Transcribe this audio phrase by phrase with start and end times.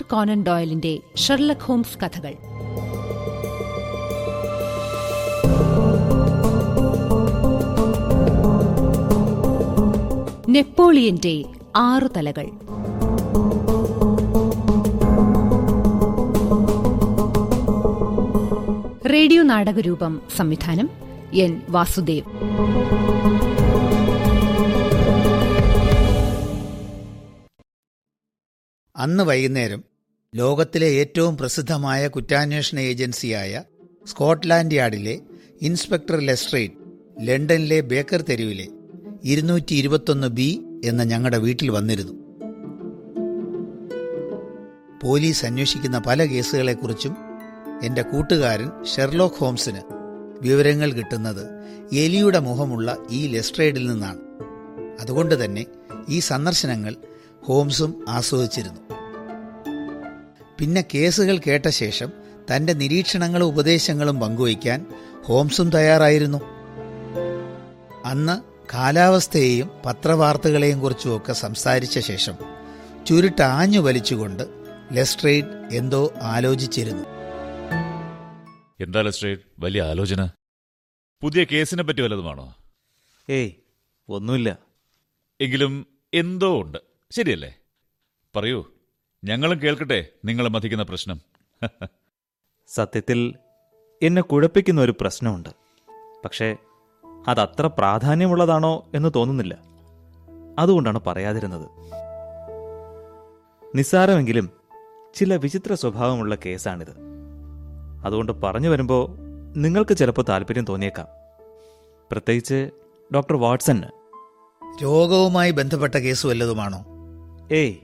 [0.00, 2.34] കോനൻ ഡോയലിന്റെ Sherlock Holmes കഥകൾ.
[10.48, 11.44] നെപ്പോളിയന്റെ
[11.76, 12.48] ആറു തലകൾ.
[19.10, 20.90] റേഡിയോ നാടകരൂപം സംവിധാനം
[21.34, 22.24] എൻ വാസുദേവ്.
[29.02, 29.84] അന്ന് വൈകുന്നേരം
[30.34, 33.62] ലോകത്തിലെ ഏറ്റവും പ്രസിദ്ധമായ കുറ്റാന്വേഷണ ഏജൻസിയായ
[34.06, 35.20] സ്കോട്ട്ലാൻഡ് യാർഡിലെ
[35.62, 36.74] ഇൻസ്പെക്ടർ ലെസ്ട്രേറ്റ്
[37.20, 38.68] ലണ്ടനിലെ ബേക്കർ തെരുവിലെ
[39.22, 42.12] ഇരുന്നൂറ്റി ഇരുപത്തൊന്ന് ബി എന്ന ഞങ്ങളുടെ വീട്ടിൽ വന്നിരുന്നു.
[45.02, 47.16] പോലീസ് അന്വേഷിക്കുന്ന പല കേസുകളെക്കുറിച്ചും
[47.82, 49.82] എന്റെ കൂട്ടുകാരൻ ഷെർലോക്ക് ഹോംസിന്
[50.40, 51.44] വിവരങ്ങൾ കിട്ടുന്നത്
[51.92, 54.20] എലിയുടെ മുഖമുള്ള ഈ ലെസ്ട്രേഡിൽ നിന്നാണ്.
[55.00, 55.66] അതുകൊണ്ട് തന്നെ
[56.08, 56.96] ഈ സന്ദർശനങ്ങൾ
[57.44, 58.91] ഹോംസും ആസ്വദിച്ചിരുന്നു.
[60.62, 62.12] പിന്നെ കേസുകൾ കേട്ട ശേഷം
[62.54, 64.86] തന്റെ നിരീക്ഷണങ്ങളും ഉപദേശങ്ങളും പങ്കുവയ്ക്കാൻ
[65.24, 66.38] ഹോംസും തയ്യാറായിരുന്നു.
[68.04, 68.42] അന്ന്
[68.74, 72.34] കാലാവസ്ഥയെയും പത്രവാർത്തകളെയും കുറിച്ചുമൊക്കെ സംസാരിച്ച ശേഷം
[73.06, 74.42] ചുരുട്ട് ആഞ്ഞു വലിച്ചുകൊണ്ട്
[74.92, 77.04] ലെസ്ട്രേഡ് എന്തോ ആലോചിച്ചിരുന്നു.
[78.80, 80.30] എന്താ ലെസ്ട്രേറ്റ് വലിയ ആലോചന?
[81.22, 82.56] പുതിയ കേസിനെ പറ്റി വല്ലതുമാണോ
[83.30, 83.50] ഏയ്
[84.08, 84.58] ഒന്നുമില്ല.
[85.40, 86.78] എങ്കിലും എന്തോ ഉണ്ട്.
[87.10, 87.58] ശരിയല്ലേ?
[88.36, 88.71] പറയൂ.
[89.24, 91.20] ഞങ്ങളും കേൾക്കട്ടെ നിങ്ങൾ മതിക്കുന്ന പ്രശ്നം.
[92.68, 93.34] സത്യത്തിൽ
[94.02, 95.48] എന്നെ കുഴപ്പിക്കുന്ന ഒരു പ്രശ്നമുണ്ട്.
[96.24, 96.56] പക്ഷേ
[97.28, 99.58] അതത്ര പ്രാധാന്യമുള്ളതാണോ എന്ന് തോന്നുന്നില്ല.
[100.58, 101.68] അതുകൊണ്ടാണ് പറയാതിരുന്നത്.
[103.74, 104.50] നിസ്സാരമെങ്കിലും
[105.14, 106.94] ചില വിചിത്ര സ്വഭാവമുള്ള കേസാണിത്.
[108.04, 109.16] അതുകൊണ്ട് പറഞ്ഞു വരുമ്പോൾ
[109.56, 111.06] നിങ്ങൾക്ക് ചിലപ്പോൾ താല്പര്യം തോന്നിയേക്കാം.
[112.12, 112.70] പ്രത്യേകിച്ച്
[113.14, 113.82] ഡോക്ടർ വാട്സന്
[114.82, 116.84] രോഗവുമായി ബന്ധപ്പെട്ട കേസ് വല്ലതുമാണോ
[117.52, 117.74] ഏയ്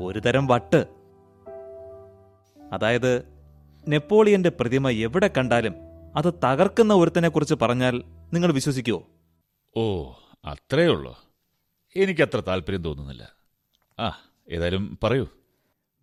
[0.00, 0.86] ഒരു തരം വട്ട്.
[2.72, 3.24] അതായത്
[3.88, 5.74] നെപ്പോളിയന്റെ പ്രതിമ എവിടെ കണ്ടാലും
[6.16, 8.02] അത് തകർക്കുന്ന ഒരുത്തനെക്കുറിച്ച് പറഞ്ഞാൽ
[8.32, 9.08] നിങ്ങൾ വിശ്വസിക്കുമോ
[9.76, 10.12] ഓ
[10.44, 11.18] അത്രേ ഉള്ളൂ.
[11.96, 13.32] എനിക്കത്ര താല്പര്യം തോന്നുന്നില്ല.
[14.00, 15.26] ആ ഏതായാലും പറയൂ.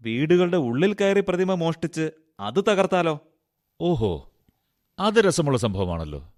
[0.01, 3.19] വീടുകളുടെ ഉള്ളിൽ കയറി പ്രതിമ മോഷ്ടിച്ച് അത് തകർത്താലോ?
[3.81, 4.31] ഓഹോ
[4.99, 6.33] അത് രസമുള്ള സംഭവമാണല്ലോ.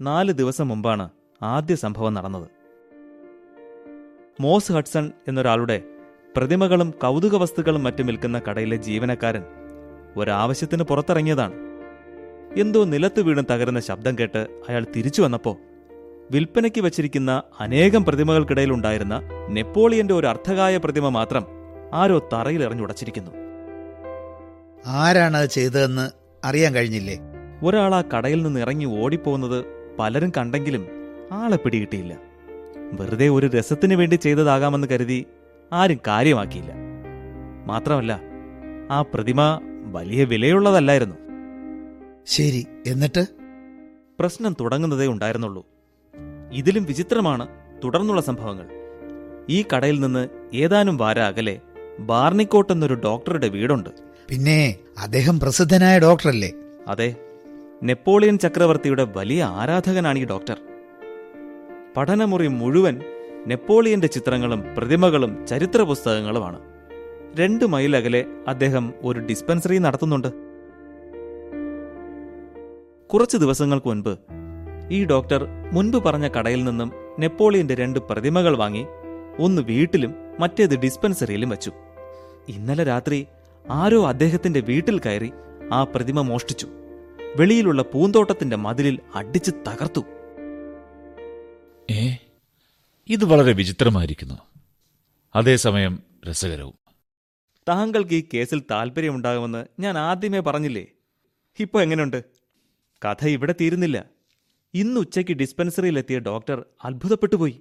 [0.00, 1.10] നാല് ദിവസം മുമ്പാണ്
[1.42, 2.50] ആദ്യ സംഭവം നടന്നത്.
[4.42, 5.82] മോസ് ഹഡ്സൺ എന്നൊരാളുടെ
[6.36, 9.44] പ്രതിമകളും കൗതുക വസ്തുക്കളും മറ്റും വിൽക്കുന്ന കടയിലെ ജീവനക്കാരൻ
[10.16, 11.56] ഒരാവശ്യത്തിന് പുറത്തിറങ്ങിയതാണ്.
[12.56, 15.58] എന്തോ നിലത്ത് വീണ് തകരുന്ന ശബ്ദം കേട്ട് അയാൾ തിരിച്ചു വന്നപ്പോ
[16.30, 21.46] വിൽപ്പനയ്ക്ക് വച്ചിരിക്കുന്ന അനേകം പ്രതിമകൾക്കിടയിലുണ്ടായിരുന്ന നെപ്പോളിയന്റെ ഒരു അർത്ഥകായ പ്രതിമ മാത്രം
[21.92, 23.30] ആരോ തറയിൽ എറിഞ്ഞുടച്ചിരിക്കുന്നു
[24.86, 26.10] ആരാണ് അത് ചെയ്തതെന്ന്
[26.46, 27.18] അറിയാൻ കഴിഞ്ഞില്ലേ?
[27.62, 29.64] ഒരാൾ ആ കടയിൽ നിന്ന് ഇറങ്ങി ഓടിപ്പോകുന്നത്
[29.98, 30.86] പലരും കണ്ടെങ്കിലും
[31.32, 32.18] ആളെ പിടികിട്ടിയില്ല.
[32.92, 35.26] വെറുതെ ഒരു രസത്തിന് വേണ്ടി ചെയ്തതാകാമെന്ന് കരുതി
[35.72, 36.72] ആരും കാര്യമാക്കിയില്ല.
[37.66, 38.20] മാത്രമല്ല
[38.90, 39.40] ആ പ്രതിമ
[39.92, 41.14] വലിയ വിലയുള്ളതല്ലായിരുന്നു.
[42.26, 43.26] ശരി എന്നിട്ട്?
[44.20, 45.66] പ്രശ്നം തുടങ്ങുന്നതേ ഉണ്ടായിരുന്നുള്ളൂ.
[46.52, 47.48] ഇതിലും വിചിത്രമാണ്
[47.84, 48.66] തുടർന്നുള്ള സംഭവങ്ങൾ.
[49.48, 51.60] ഈ കടയിൽ നിന്ന് ഏതാനും വാര അകലെ
[51.98, 53.90] ബാർണിക്കോട്ട് എന്നൊരു ഡോക്ടറുടെ വീടുണ്ട്.
[54.28, 56.52] പിന്നെ അദ്ദേഹം പ്രസിദ്ധനായ ഡോക്ടറല്ലേ?
[56.88, 57.14] അതെ
[57.82, 60.60] നെപ്പോളിയൻ ചക്രവർത്തിയുടെ വലിയ ആരാധകനാണ് ഈ ഡോക്ടർ.
[61.96, 63.00] പഠനമുറി മുഴുവൻ
[63.46, 66.60] നെപ്പോളിയന്റെ ചിത്രങ്ങളും പ്രതിമകളും ചരിത്ര പുസ്തകങ്ങളുമാണ്
[67.40, 70.28] രണ്ട് മൈൽ അകലെ അദ്ദേഹം ഒരു ഡിസ്പെൻസറി നടത്തുന്നുണ്ട്.
[73.08, 74.18] കുറച്ച് ദിവസങ്ങൾക്ക് മുൻപ്
[74.90, 78.86] ഈ ഡോക്ടർ മുൻപ് പറഞ്ഞ കടയിൽ നിന്നും നെപ്പോളിയന്റെ രണ്ട് പ്രതിമകൾ വാങ്ങി
[79.38, 81.72] ഒന്ന് വീട്ടിലും മറ്റേത് ഡിസ്പെൻസറിയിലും വച്ചു.
[82.48, 83.26] ഇന്നലെ രാത്രി
[83.70, 85.32] ആരോ അദ്ദേഹത്തിന്റെ വീട്ടിൽ കയറി
[85.72, 86.66] ആ പ്രതിമ മോഷ്ടിച്ചു.
[87.36, 90.00] വെളിയിലുള്ള പൂന്തോട്ടത്തിന്റെ മതിലിൽ അടിച്ച് തകർത്തു.
[91.90, 92.14] ഏ?
[93.10, 94.34] ഇത് വളരെ വിചിത്രമായിരിക്കുന്നു.
[95.34, 96.74] അതേസമയം രസകരവും.
[97.68, 100.86] താങ്കൾക്ക് ഈ കേസിൽ താല്പര്യമുണ്ടാകുമെന്ന് ഞാൻ ആദ്യമേ പറഞ്ഞില്ലേ?
[101.58, 102.24] ഇപ്പൊ എങ്ങനെയുണ്ട്?
[103.04, 104.04] കഥ ഇവിടെ തീരുന്നില്ല.
[104.74, 107.60] ഇന്ന് ഉച്ചയ്ക്ക് ഡിസ്പെൻസറിയിലെത്തിയ ഡോക്ടർ അത്ഭുതപ്പെട്ടുപോയി.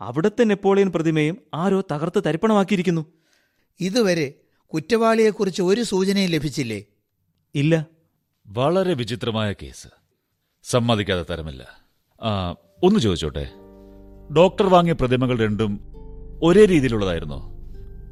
[0.00, 3.06] അവിടത്തെ നെപ്പോളിയൻ പ്രതിമയും ആരോ തകർത്ത് തരിപ്പണമാക്കിയിരിക്കുന്നു.
[3.80, 4.34] ഇതുവരെ
[4.66, 6.84] കുറ്റവാളിയെക്കുറിച്ച് ഒരു സൂചനയും ലഭിച്ചില്ലേ?
[7.54, 7.86] ഇല്ല.
[8.46, 9.88] വളരെ വിചിത്രമായ കേസ്.
[10.62, 11.80] സമ്മതിക്കാതെ തരമില്ല.
[12.22, 12.50] ആ
[12.82, 13.69] ഒന്ന് ചോദിച്ചോട്ടെ?
[14.36, 15.80] ഡോക്ടർ വാങ്ങിയ പ്രതിമകൾ രണ്ടും
[16.42, 17.52] ഒരേ രീതിയിലുള്ളതായിരുന്നോ.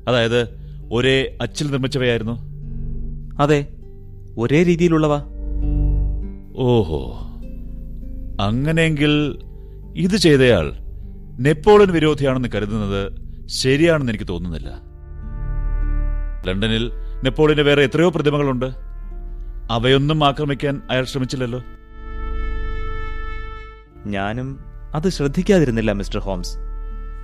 [0.08, 0.48] അതായത്
[0.92, 2.48] ഒരേ അച്ചിൽ നിർമ്മിച്ചവയായിരുന്നു.
[3.42, 3.66] അതെ
[4.38, 5.22] ഒരേ രീതിയിലുള്ളവ.
[6.56, 7.20] ഓഹോ.
[8.40, 9.38] അങ്ങനെയെങ്കിൽ
[9.96, 10.72] ഇത് ചെയ്തയാൾ
[11.40, 13.12] നെപ്പോളിയൻ വിരോധിയാണെന്ന് കരുതുന്നത്
[13.46, 14.70] ശരിയാണെന്ന് എനിക്ക് തോന്നുന്നില്ല.
[16.46, 16.90] ലണ്ടനിൽ
[17.24, 18.66] നെപ്പോളിയന്റെ വേറെ എത്രയോ പ്രതിമകളുണ്ട്.
[19.70, 21.62] അവയൊന്നും ആക്രമിക്കാൻ അയാൾ ശ്രമിച്ചില്ലല്ലോ.
[24.06, 26.56] ഞാനും അത് ശ്രദ്ധിക്കാതിരുന്നില്ല മിസ്റ്റർ ഹോംസ്.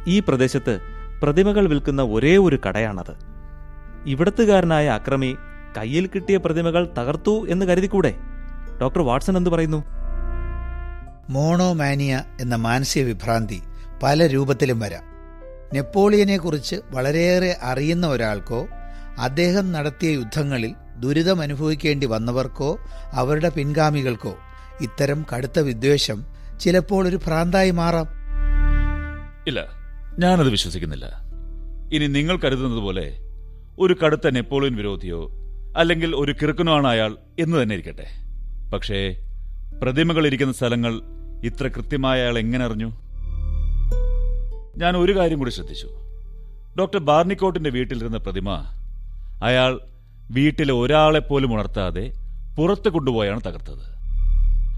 [0.06, 0.80] ഈ പ്രദേശത്ത്
[1.22, 3.14] പ്രതിമകൾ വിൽക്കുന്ന ഒരേ ഒരു കടയാണത്.
[4.06, 5.36] ഇവിടത്തുകാരനായ അക്രമി
[5.76, 8.14] കയ്യിൽ കിട്ടിയ പ്രതിമകൾ തകർത്തു എന്ന് കരുതിക്കൂടെ?
[8.80, 9.84] ഡോക്ടർ വാട്സൺ എന്തു പറയുന്നു?
[11.30, 13.62] മോണോമാനിയ എന്ന മാനസിക വിഭ്രാന്തി
[14.02, 15.02] പല രൂപത്തിലും വരാം.
[15.74, 18.66] നെപ്പോളിയനെക്കുറിച്ച് വളരെയേറെ അറിയുന്ന ഒരാൾക്കോ
[19.18, 22.78] അദ്ദേഹം നടത്തിയ യുദ്ധങ്ങളിൽ ദുരിതം അനുഭവിക്കേണ്ടി വന്നവർക്കോ
[23.12, 24.36] അവരുടെ പിൻഗാമികൾക്കോ
[24.80, 28.06] ഇത്തരം കടുത്ത വിദ്വേഷം ചിലപ്പോൾ ഒരു ഭ്രാന്തായി മാറാം.
[29.46, 29.64] ഇല്ല
[30.18, 31.24] ഞാനത് വിശ്വസിക്കുന്നില്ല.
[31.92, 33.18] ഇനി നിങ്ങൾ കരുതുന്നത് പോലെ
[33.78, 35.30] ഒരു കടുത്ത നെപ്പോളിയൻ വിരോധിയോ
[35.76, 38.06] അല്ലെങ്കിൽ ഒരു കിറുക്കനോ ആണ് അയാൾ എന്ന് തന്നെ ഇരിക്കട്ടെ.
[38.74, 39.16] പക്ഷേ
[39.82, 41.00] പ്രതിമകൾ ഇരിക്കുന്ന സ്ഥലങ്ങൾ
[41.44, 42.92] ഇത്ര കൃത്യമായ അയാൾ എങ്ങനെ അറിഞ്ഞു?
[44.76, 45.88] ഞാൻ ഒരു കാര്യം കൂടി ശ്രദ്ധിച്ചു.
[46.78, 48.50] ഡോക്ടർ ബാർണിക്കോട്ടിന്റെ വീട്ടിലിരുന്ന പ്രതിമ
[49.42, 49.80] അയാൾ
[50.30, 52.12] വീട്ടിലെ ഒരാളെ പോലും ഉണർത്താതെ
[52.58, 53.93] പുറത്ത് കൊണ്ടുപോയാണ് തകർത്തത്.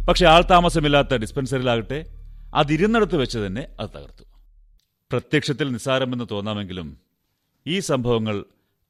[0.09, 2.07] പക്ഷെ ആൾ താമസമില്ലാത്ത ഡിസ്പെൻസറിയിലാകട്ടെ
[2.55, 4.25] അതിരുന്നിടത്ത് വെച്ച് തന്നെ അത് തകർത്തു.
[5.11, 6.99] പ്രത്യക്ഷത്തിൽ നിസ്സാരമെന്ന് തോന്നാമെങ്കിലും
[7.67, 8.45] ഈ സംഭവങ്ങൾ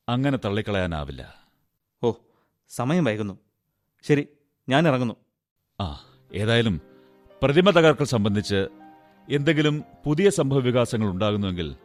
[0.08, 1.34] അങ്ങനെ തള്ളിക്കളയാനാവില്ല.
[2.02, 2.12] ഓ
[2.68, 3.34] സമയം വൈകുന്നു.
[4.02, 4.28] ശരി
[4.68, 5.14] ഞാൻ ഇറങ്ങുന്നു.
[5.80, 6.04] ആ
[6.34, 6.80] ഏതായാലും
[7.42, 8.66] പ്രതിമ തകർക്കൽ സംബന്ധിച്ച്
[9.28, 11.76] എന്തെങ്കിലും പുതിയ സംഭവ വികാസങ്ങൾ ഉണ്ടാകുന്നുവെങ്കിൽ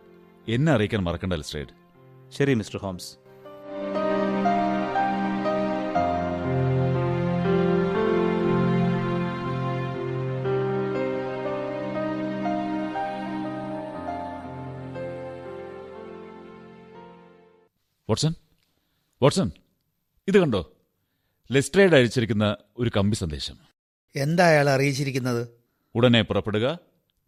[0.48, 1.74] എന്നെ അറിയിക്കാൻ മറക്കണ്ട ലിസ്ട്രേഡ്
[2.30, 3.21] ശരി മിസ്റ്റർ ഹോംസ്.
[18.10, 18.34] വാട്സൺ?
[19.22, 19.52] വാട്സൺ
[20.28, 20.78] ഇത് കണ്ടോ?
[21.52, 23.58] ലെസ്ട്രേഡ് അയച്ചിരിക്കുന്ന ഒരു കമ്പി സന്ദേശം.
[24.16, 25.48] എന്താ അയാൾ അറിയിച്ചിരിക്കുന്നത്?
[25.96, 26.80] ഉടനെ പുറപ്പെടുക.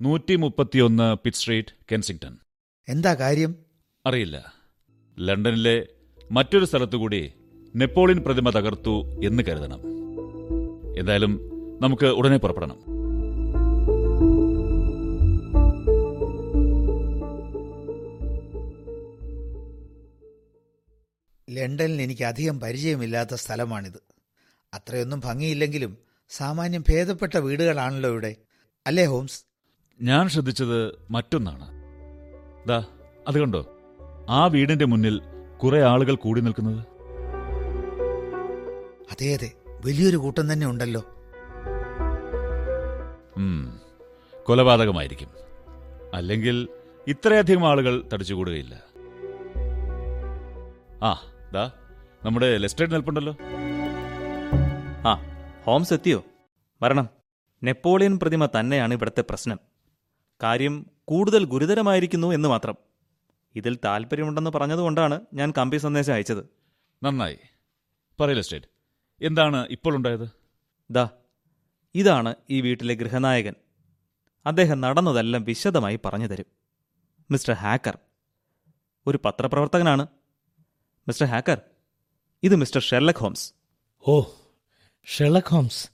[0.02, 2.38] നൂറ്റി മുപ്പത്തിയൊന്ന് പിറ്റ് സ്ട്രീറ്റ് കെൻസിംഗ്ടൺ.
[2.90, 3.56] എന്താ കാര്യം?
[4.06, 4.54] അറിയില്ല.
[5.20, 5.88] ലണ്ടനിലെ
[6.32, 7.34] മറ്റൊരു സ്ഥലത്തുകൂടി
[7.76, 9.82] നെപ്പോളിയൻ പ്രതിമ തകർത്തു എന്ന് കരുതണം.
[11.00, 11.40] എന്തായാലും
[11.82, 13.03] നമുക്ക് ഉടനെ പുറപ്പെടണം.
[21.54, 24.04] ലണ്ടനിൽ എനിക്ക് അധികം പരിചയമില്ലാത്ത സ്ഥലമാണിത്.
[24.74, 25.98] അത്രയൊന്നും ഭംഗിയില്ലെങ്കിലും
[26.30, 28.36] സാമാന്യം ഭേദപ്പെട്ട വീടുകളാണല്ലോ ഇവിടെ.
[28.88, 29.44] അല്ലേ ഹോംസ്?
[30.02, 31.68] ഞാൻ ശ്രദ്ധിച്ചത് മറ്റൊന്നാണ്.
[32.68, 32.86] ദാ
[33.28, 33.78] അത് കണ്ടോ?
[34.30, 35.22] ആ വീടിന്റെ മുന്നിൽ
[35.64, 36.86] കുറെ ആളുകൾ കൂടി നിൽക്കുന്നത്.
[39.12, 39.52] അതെ അതെ.
[39.86, 41.02] വലിയൊരു കൂട്ടം തന്നെ ഉണ്ടല്ലോ.
[44.44, 45.28] കൊലപാതകമായിരിക്കും.
[46.14, 46.68] അല്ലെങ്കിൽ
[47.08, 48.84] ഇത്രയധികം ആളുകൾ തടിച്ചുകൂടുകയില്ല.
[51.04, 51.72] ആ ദാ
[52.24, 53.38] നമ്മുടെ ലെസ്റ്റേഡ് നിൽപ്പുണ്ടല്ലോ.
[55.10, 55.14] ആ
[55.64, 56.24] ഹോംസ് എത്തിയോ?
[56.82, 57.10] വരണം
[57.64, 59.60] നെപ്പോളിയൻ പ്രതിമ തന്നെയാണ് ഇവിടുത്തെ പ്രശ്നം.
[60.44, 62.76] കാര്യം കൂടുതൽ ഗുരുതരമായിരിക്കുന്നു എന്ന് മാത്രം.
[63.56, 66.46] ഇതിൽ താല്പര്യമുണ്ടെന്ന് പറഞ്ഞതുകൊണ്ടാണ് ഞാൻ കമ്പി സന്ദേശം അയച്ചത്.
[67.04, 67.38] നന്നായി.
[68.20, 68.64] പറയൂ ലെസ്റ്റേഡ്
[69.22, 70.30] എന്താണ് ഇപ്പോൾ ഉണ്ടായത്?
[70.92, 71.10] ദാ
[71.96, 73.54] ഇതാണ് ഈ വീട്ടിലെ ഗൃഹനായകൻ.
[74.46, 76.46] അദ്ദേഹം നടന്നതെല്ലാം വിശദമായി പറഞ്ഞു തരും.
[77.32, 77.98] മിസ്റ്റർ ഹാക്കർ
[79.08, 80.08] ഒരു പത്രപ്രവർത്തകനാണ്.
[81.08, 81.62] മിസ്റ്റർ ഹാക്കർ
[82.44, 83.54] ഇത് മിസ്റ്റർ ഷെർലക് ഹോംസ്.
[84.08, 84.22] ഓ
[85.06, 85.90] ഷെർലക് ഹോംസ്.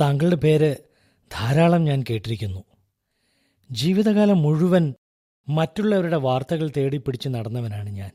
[0.00, 0.76] താങ്കളുടെ പേര്
[1.32, 2.64] ധാരാളം ഞാൻ കേട്ടിരിക്കുന്നു.
[3.70, 4.94] ജീവിതകാലം മുഴുവൻ
[5.48, 8.10] മറ്റുള്ളവരുടെ വാർത്തകൾ തേടിപ്പിടിച്ച് നടന്നവനാണ് ഞാൻ.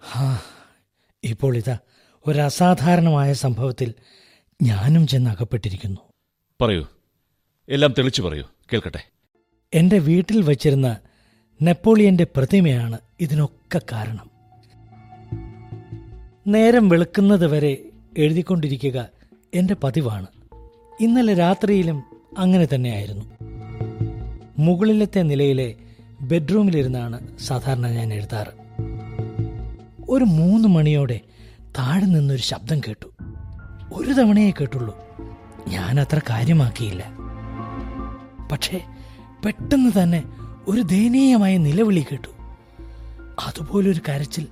[0.00, 0.38] ഹാ
[1.24, 1.78] ഇപ്പോൾ ഇതാ
[2.26, 3.94] ഒരു അസാധാരണമായ സംഭവത്തിൽ
[4.62, 6.00] ഞാനും ചെന്ന് അകപ്പെട്ടിരിക്കുന്നു
[6.60, 6.86] പറയൂ.
[7.68, 8.44] എല്ലാം തെളിച്ചു പറയൂ.
[8.72, 9.08] കേൾക്കട്ടെ.
[9.74, 10.98] എന്റെ വീട്ടിൽ വച്ചിരുന്ന
[11.62, 14.31] നെപ്പോളിയന്റെ പ്രതിമയാണ് ഇതിനൊക്കെ കാരണം.
[16.46, 17.76] നേരം വെളുക്കുന്നത് വരെ
[18.18, 19.08] എഴുതിക്കൊണ്ടിരിക്കുക
[19.54, 20.26] എന്റെ പതിവാണ്.
[21.00, 22.02] ഇന്നലെ രാത്രിയിലും
[22.38, 23.24] അങ്ങനെ തന്നെയായിരുന്നു.
[24.58, 25.74] മുകളിലത്തെ നിലയിലെ
[26.20, 28.62] ബെഡ്റൂമിലിരുന്നാണ് സാധാരണ ഞാൻ എഴുതാറ്.
[30.08, 31.20] ഒരു മൂന്ന് മണിയോടെ
[31.78, 33.06] താഴെ നിന്നൊരു ശബ്ദം കേട്ടു.
[33.92, 34.98] ഒരു തവണയേ കേട്ടുള്ളൂ.
[35.68, 37.12] ഞാൻ അത്ര കാര്യമാക്കിയില്ല.
[38.52, 38.80] പക്ഷേ
[39.44, 40.24] പെട്ടെന്ന് തന്നെ
[40.68, 42.28] ഒരു ദയനീയമായ നിലവിളി കേട്ടു.
[43.46, 44.46] അതുപോലൊരു കരച്ചിൽ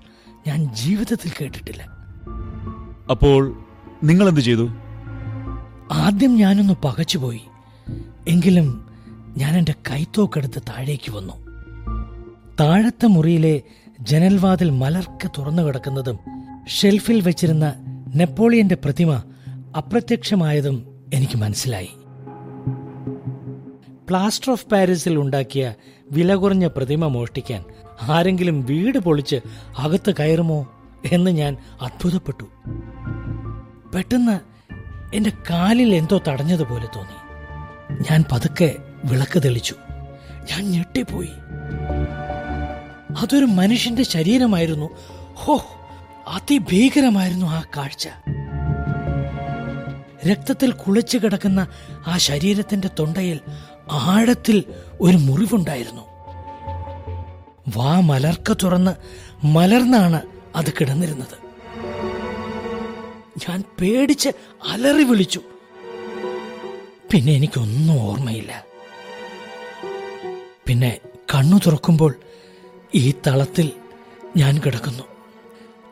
[0.47, 1.83] ഞാൻ ജീവിതത്തിൽ കേട്ടിട്ടില്ല.
[3.11, 3.65] അപ്പോൾ
[4.05, 4.69] നിങ്ങൾ എന്ത് ചെയ്തു?
[5.93, 7.41] ആദ്യം ഞാനൊന്ന് പകച്ചുപോയി.
[8.29, 8.91] എങ്കിലും
[9.37, 11.33] ഞാൻ എന്റെ കൈത്തോക്കെടുത്ത് താഴേക്ക് വന്നു.
[12.61, 13.63] താഴത്തെ മുറിയിലെ
[14.01, 16.19] ജനൽവാതിൽ മലർക്ക് തുറന്നു കിടക്കുന്നതും
[16.69, 17.73] ഷെൽഫിൽ വെച്ചിരുന്ന
[18.15, 19.23] നെപ്പോളിയന്റെ പ്രതിമ
[19.77, 21.89] അപ്രത്യക്ഷമായതും എനിക്ക് മനസ്സിലായി.
[24.09, 25.75] പ്ലാസ്റ്റർ ഓഫ് പാരീസിൽ ഉണ്ടാക്കിയ
[26.13, 27.65] വില കുറഞ്ഞ പ്രതിമ മോഷ്ടിക്കാൻ
[28.03, 29.37] ആരെങ്കിലും വീട് പൊളിച്ച്
[29.79, 30.67] അകത്ത് കയറുമോ
[31.13, 32.45] എന്ന് ഞാൻ അത്ഭുതപ്പെട്ടു.
[33.95, 34.41] പെട്ടെന്ന്
[35.17, 37.31] എന്റെ കാലിൽ എന്തോ തടഞ്ഞതുപോലെ തോന്നി.
[38.11, 39.75] ഞാൻ പതുക്കെ വിളക്ക് തെളിച്ചു.
[40.51, 41.31] ഞാൻ ഞെട്ടിപ്പോയി.
[43.23, 44.91] അതൊരു മനുഷ്യന്റെ ശരീരമായിരുന്നു.
[45.35, 45.65] ഹോ
[46.29, 48.09] അതിഭീകരമായിരുന്നു ആ കാഴ്ച.
[50.31, 51.67] രക്തത്തിൽ കുളിച്ചു കിടക്കുന്ന
[52.07, 53.41] ആ ശരീരത്തിന്റെ തൊണ്ടയിൽ
[53.91, 54.65] ആഴത്തിൽ
[55.01, 56.10] ഒരു മുറിവുണ്ടായിരുന്നു.
[57.77, 58.95] വാ മലർക്ക തുറന്ന്
[59.47, 60.23] മലർന്നാണ്
[60.57, 61.51] അത് കിടന്നിരുന്നത്.
[63.49, 64.29] ഞാൻ പേടിച്ച്
[64.67, 65.41] അലറി വിളിച്ചു.
[67.13, 68.65] പിന്നെ എനിക്കൊന്നും ഓർമ്മയില്ല.
[70.67, 71.01] പിന്നെ
[71.35, 72.15] കണ്ണു തുറക്കുമ്പോൾ
[72.95, 73.73] ഈ തളത്തിൽ
[74.37, 75.05] ഞാൻ കിടക്കുന്നു.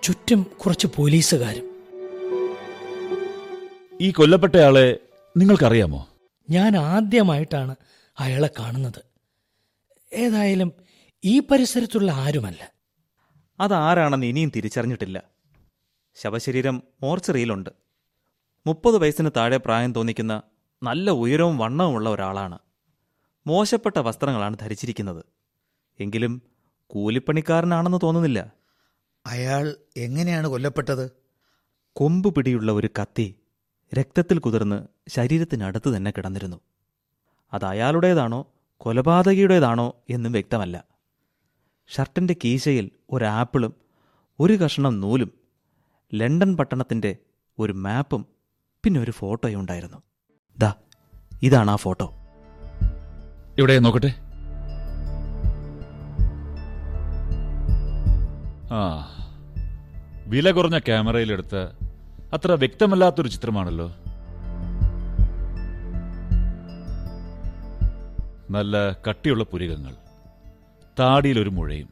[0.03, 1.69] ചുറ്റും കുറച്ച് പോലീസുകാരും.
[4.01, 4.99] ഈ കൊല്ലപ്പെട്ടയാളെ
[5.37, 6.09] നിങ്ങൾക്കറിയാമോ?
[6.51, 7.77] ഞാൻ ആദ്യമായിട്ടാണ്
[8.19, 9.05] അയാളെ കാണുന്നത്.
[10.13, 10.73] ഏതായാലും
[11.25, 12.73] ഈ പരിസരത്തുള്ള ആരുമല്ല.
[13.61, 15.23] അതാരാണെന്ന് ഇനിയും തിരിച്ചറിഞ്ഞിട്ടില്ല.
[16.15, 17.71] ശവശരീരം മോർച്ചറിയിലുണ്ട്.
[18.67, 20.43] മുപ്പത് വയസ്സിന് താഴെ പ്രായം തോന്നിക്കുന്ന
[20.83, 22.59] നല്ല ഉയരവും വണ്ണവുമുള്ള ഒരാളാണ്.
[23.47, 25.25] മോശപ്പെട്ട വസ്ത്രങ്ങളാണ് ധരിച്ചിരിക്കുന്നത്.
[26.01, 26.43] എങ്കിലും
[26.87, 28.53] കൂലിപ്പണിക്കാരനാണെന്ന് തോന്നുന്നില്ല.
[29.27, 31.11] അയാൾ എങ്ങനെയാണ് കൊല്ലപ്പെട്ടത്?
[31.93, 33.37] കൊമ്പ് പിടിയുള്ള ഒരു കത്തി
[33.99, 36.61] രക്തത്തിൽ കുതിർന്ന് ശരീരത്തിനടുത്ത് തന്നെ കിടന്നിരുന്നു.
[37.53, 40.98] അത് അയാളുടേതാണോ കൊലപാതകിയുടേതാണോ എന്നും വ്യക്തമല്ല.
[41.97, 43.75] ഷർട്ടിന്റെ കീശയിൽ ഒരാപ്പിളും
[44.41, 45.33] ഒരു കഷ്ണം നൂലും
[46.15, 47.17] ലണ്ടൻ പട്ടണത്തിന്റെ
[47.59, 48.27] ഒരു മാപ്പും
[48.85, 50.03] പിന്നെ ഒരു ഫോട്ടോയും ഉണ്ടായിരുന്നു.
[50.59, 50.75] ദാ
[51.43, 52.15] ഇതാണ് ആ ഫോട്ടോ.
[53.59, 54.15] ഇവിടെ നോക്കട്ടെ.
[58.75, 59.15] ആ
[60.27, 61.57] വില കുറഞ്ഞ ക്യാമറയിലെടുത്ത
[62.33, 63.95] അത്ര വ്യക്തമല്ലാത്തൊരു ചിത്രമാണല്ലോ.
[68.51, 70.08] നല്ല കട്ടിയുള്ള പുരികങ്ങൾ.
[70.99, 71.89] താടിയിലൊരു മുഴയും.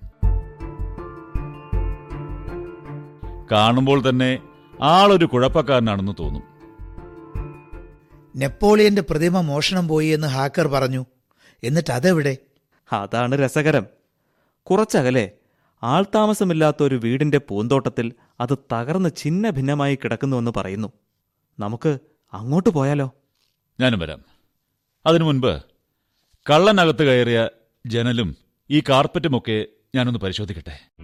[3.52, 4.38] കാണുമ്പോൾ തന്നെ
[4.82, 6.42] ആളൊരു കുഴപ്പക്കാരനാണെന്ന് തോന്നും.
[8.36, 11.06] നെപ്പോളിയന്റെ പ്രതിമ മോഷണം പോയി എന്ന് ഹാക്കർ പറഞ്ഞു.
[11.64, 12.36] എന്നിട്ട് അതെവിടെ?
[12.92, 13.86] അതാണ് രസകരം.
[14.62, 15.30] കുറച്ചകലെ
[15.82, 20.92] ആൾതാമസമില്ലാത്ത ഒരു വീടിന്റെ പൂന്തോട്ടത്തിൽ അത് തകർന്ന് ഛിന്ന ഭിന്നമായി കിടക്കുന്നുവെന്ന് പറയുന്നു.
[21.58, 21.98] നമുക്ക്
[22.32, 23.14] അങ്ങോട്ട് പോയാലോ?
[23.80, 24.22] ഞാനും വരാം.
[25.06, 25.62] അതിനു മുൻപ്
[26.50, 27.48] കള്ളനകത്ത് കയറിയ
[27.86, 31.02] ജനലും ഈ കാർപ്പറ്റുമൊക്കെ ഞാനൊന്ന് പരിശോധിക്കട്ടെ?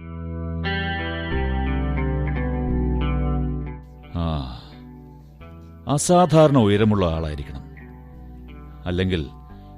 [4.17, 4.61] ആ
[5.93, 7.61] അസാധാരണ ഉയരമുള്ള ആളായിരിക്കണം.
[8.85, 9.29] അല്ലെങ്കിൽ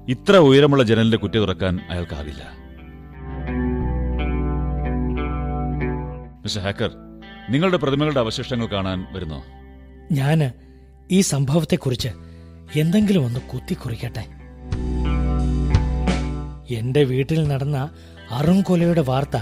[0.10, 2.66] ഇത്ര ഉയരമുള്ള ജനലിന്റെ കുറ്റി തുറക്കാൻ അയാൾക്കാവില്ല.
[6.60, 6.92] ഹാക്കർ
[7.50, 9.44] നിങ്ങളുടെ പ്രതിമകളുടെ അവശിഷ്ടങ്ങൾ കാണാൻ വരുന്നോ?
[10.12, 10.52] ഞാൻ
[11.12, 12.10] ഈ സംഭവത്തെക്കുറിച്ച്
[12.76, 14.35] എന്തെങ്കിലും ഒന്ന് കുത്തിക്കുറിക്കട്ടെ.
[16.70, 17.96] എന്റെ വീട്ടിൽ നടന്ന
[18.30, 19.38] അറുംകൊലയുടെ വാർത്ത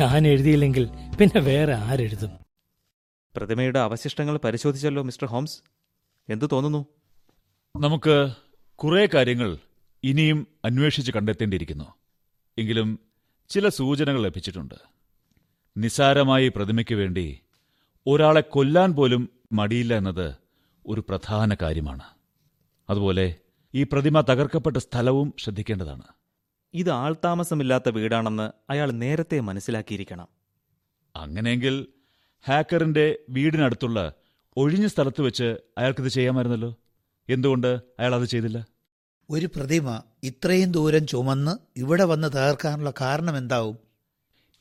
[0.00, 0.88] ഞാൻ എഴുതിയില്ലെങ്കിൽ
[1.20, 2.30] പിന്നെ വേറെ ആരെഴുതും?
[3.36, 5.60] പ്രതിമയുടെ അവശിഷ്ടങ്ങൾ പരിശോധിച്ചല്ലോ മിസ്റ്റർ ഹോംസ്.
[6.28, 6.86] എന്തു തോന്നുന്നു?
[7.76, 8.34] നമുക്ക്
[8.76, 9.58] കുറേ കാര്യങ്ങൾ
[10.04, 11.84] ഇനിയും അന്വേഷിച്ച് കണ്ടെത്തേണ്ടിയിരിക്കുന്നു.
[12.58, 12.98] എങ്കിലും
[13.48, 14.74] ചില സൂചനകൾ ലഭിച്ചിട്ടുണ്ട്.
[15.76, 17.40] നിസാരമായി പ്രതിമയ്ക്ക് വേണ്ടി
[18.06, 20.34] ഒരാളെ കൊല്ലാൻ പോലും മടിയില്ല എന്നത്
[20.86, 22.02] ഒരു പ്രധാന കാര്യമാണ്.
[22.90, 23.34] അതുപോലെ
[23.74, 26.17] ഈ പ്രതിമ തകർക്കപ്പെട്ട സ്ഥലവും ശ്രദ്ധിക്കേണ്ടതാണ്.
[26.74, 30.28] ഇത് ആൾതാമസമില്ലാത്ത വീടാണെന്ന് അയാൾ നേരത്തെ മനസ്സിലാക്കിയിരിക്കണം.
[31.16, 31.86] അങ്ങനെയെങ്കിൽ
[32.48, 34.12] ഹാക്കറിന്റെ വീടിനടുത്തുള്ള
[34.56, 36.76] ഒഴിഞ്ഞ സ്ഥലത്ത് വെച്ച് അയാൾക്കിത് ചെയ്യാമായിരുന്നല്ലോ?
[37.28, 38.66] എന്തുകൊണ്ട് അയാൾ അത് ചെയ്തില്ല?
[39.30, 43.78] ഒരു പ്രതിമ ഇത്രയും ദൂരം ചുമന്ന് ഇവിടെ വന്ന് തകർക്കാനുള്ള കാരണം എന്താവും?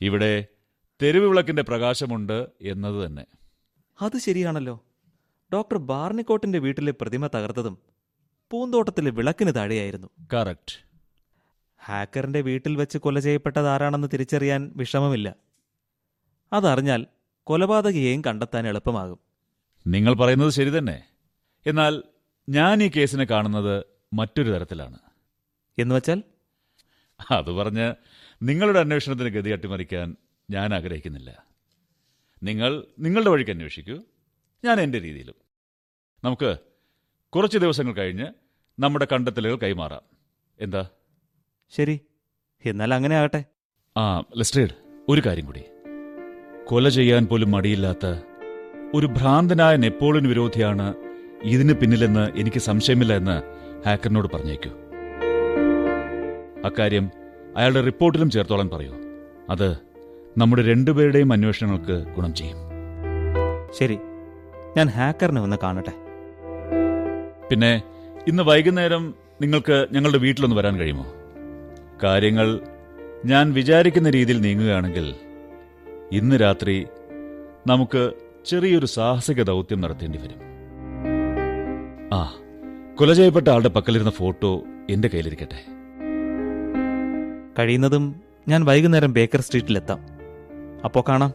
[0.01, 0.45] ഇവിടെ
[1.01, 3.25] തെരുവ് വിളക്കിന്റെ പ്രകാശമുണ്ട് എന്നത് തന്നെ.
[4.01, 4.83] അത് ശരിയാണല്ലോ.
[5.53, 7.77] ഡോക്ടർ ബാർണിക്കോട്ടിന്റെ വീട്ടിലെ പ്രതിമ തകർത്തതും
[8.51, 10.07] പൂന്തോട്ടത്തിലെ വിളക്കിന് താഴെയായിരുന്നു.
[10.33, 10.86] കറക്റ്റ്.
[11.87, 15.35] ഹാക്കറിന്റെ വീട്ടിൽ വെച്ച് കൊല ചെയ്യപ്പെട്ടത് ആരാണെന്ന് തിരിച്ചറിയാൻ വിഷമമില്ല.
[16.53, 17.05] അതറിഞ്ഞാൽ
[17.43, 19.19] കൊലപാതകയെയും കണ്ടെത്താൻ എളുപ്പമാകും.
[19.87, 21.03] നിങ്ങൾ പറയുന്നത് ശരി തന്നെ.
[21.65, 22.03] എന്നാൽ
[22.49, 24.99] ഞാൻ ഈ കേസിനെ കാണുന്നത് മറ്റൊരു തരത്തിലാണ്.
[25.79, 26.23] എന്നുവച്ചാൽ
[27.31, 27.93] അത് പറഞ്ഞ്
[28.43, 30.15] നിങ്ങളുടെ അന്വേഷണത്തിന് ഗതി അട്ടിമറിക്കാൻ
[30.49, 31.45] ഞാൻ ആഗ്രഹിക്കുന്നില്ല.
[32.43, 33.99] നിങ്ങൾ നിങ്ങളുടെ വഴിക്ക് അന്വേഷിക്കൂ.
[34.63, 35.35] ഞാൻ എന്റെ രീതിയിലും.
[36.23, 36.57] നമുക്ക്
[37.29, 38.27] കുറച്ച് ദിവസങ്ങൾ കഴിഞ്ഞ്
[38.79, 40.01] നമ്മുടെ കണ്ടെത്തലുകൾ കൈമാറാം.
[40.59, 40.89] എന്താ?
[41.69, 41.99] ശരി.
[42.65, 43.45] എന്നാൽ അങ്ങനെ ആകട്ടെ.
[43.97, 44.69] ആ ലെസ്ട്രേഡ്
[45.09, 45.63] ഒരു കാര്യം കൂടി.
[46.65, 48.05] കൊല ചെയ്യാൻ പോലും മടിയില്ലാത്ത
[48.93, 50.95] ഒരു ഭ്രാന്തനായ നെപ്പോളിയൻ വിരോധിയാണ്
[51.43, 53.41] ഇതിന് പിന്നിലെന്ന് എനിക്ക് സംശയമില്ല എന്ന്
[53.85, 54.69] ഹാക്കറിനോട് പറഞ്ഞേക്കൂ.
[56.65, 57.11] അക്കാര്യം
[57.57, 58.95] അയാളുടെ റിപ്പോർട്ടിലും ചേർത്തോളാൻ പറയൂ.
[59.49, 59.77] അത്
[60.37, 62.57] നമ്മുടെ രണ്ടുപേരുടെയും അന്വേഷണങ്ങൾക്ക് ഗുണം ചെയ്യും.
[63.71, 63.97] ശരി.
[64.77, 65.93] ഞാൻ ഹാക്കറിനെ ഒന്ന് കാണട്ടെ.
[67.49, 67.81] പിന്നെ
[68.27, 71.13] ഇന്ന് വൈകുന്നേരം നിങ്ങൾക്ക് ഞങ്ങളുടെ വീട്ടിലൊന്ന് വരാൻ കഴിയുമോ?
[72.03, 72.59] കാര്യങ്ങൾ
[73.25, 75.15] ഞാൻ വിചാരിക്കുന്ന രീതിയിൽ നീങ്ങുകയാണെങ്കിൽ
[76.11, 76.87] ഇന്ന് രാത്രി
[77.67, 78.11] നമുക്ക്
[78.45, 80.39] ചെറിയൊരു സാഹസിക ദൗത്യം നടത്തേണ്ടി വരും.
[82.13, 82.35] ആ
[82.95, 85.65] കൊല ചെയ്യപ്പെട്ട ആളുടെ പക്കലിരുന്ന ഫോട്ടോ എന്റെ കയ്യിലിരിക്കട്ടെ.
[87.59, 89.99] കഴിയുന്നതും ഞാൻ വൈകുന്നേരം ബേക്കർ സ്ട്രീറ്റിലെത്താം.
[90.85, 91.33] അപ്പോൾ കാണാം.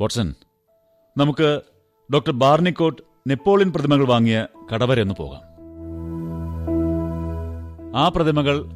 [0.00, 0.34] വാട്സൺ
[1.16, 1.60] നമുക്ക്
[2.14, 5.40] ഡോക്ടർ ബാർണിക്കോട്ട് നെപ്പോളിയൻ പ്രതിമകൾ വാങ്ങിയ കടവരെ ഒന്ന് പോകാം.
[7.96, 8.66] ആ പ്രതിമകൾ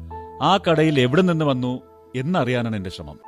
[0.41, 1.79] ആ കടയിൽ എവിടെ നിന്ന് വന്നു
[2.15, 3.19] എന്നറിയാനാണ് എന്റെ ശ്രമം.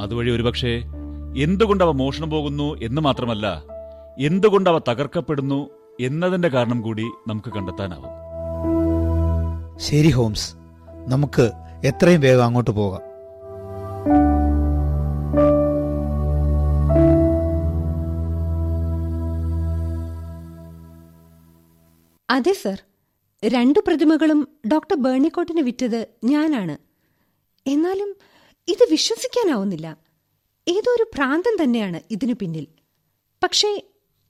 [0.00, 0.82] അതുവഴി ഒരുപക്ഷെ
[1.82, 3.64] അവ മോഷണം പോകുന്നു എന്ന് മാത്രമല്ല
[4.18, 5.68] എന്തുകൊണ്ട് അവ തകർക്കപ്പെടുന്നു
[6.00, 8.10] എന്നതിന്റെ കാരണം കൂടി നമുക്ക് കണ്ടെത്താനാവും.
[9.78, 10.54] ശരി ഹോംസ്
[11.08, 11.50] നമുക്ക്
[11.84, 13.11] എത്രയും വേഗം അങ്ങോട്ട് പോകാം.
[22.32, 22.82] അതെ സർ.
[23.44, 26.78] രണ്ടു പ്രതിമകളും ഡോക്ടർ ബേണിക്കോട്ടിന് വിറ്റത് ഞാനാണ്.
[27.66, 28.16] എന്നാലും
[28.68, 29.98] ഇത് വിശ്വസിക്കാനാവുന്നില്ല.
[30.68, 32.66] ഏതോ ഒരു പ്രാന്തം തന്നെയാണ് ഇതിനു പിന്നിൽ.
[33.42, 33.68] പക്ഷേ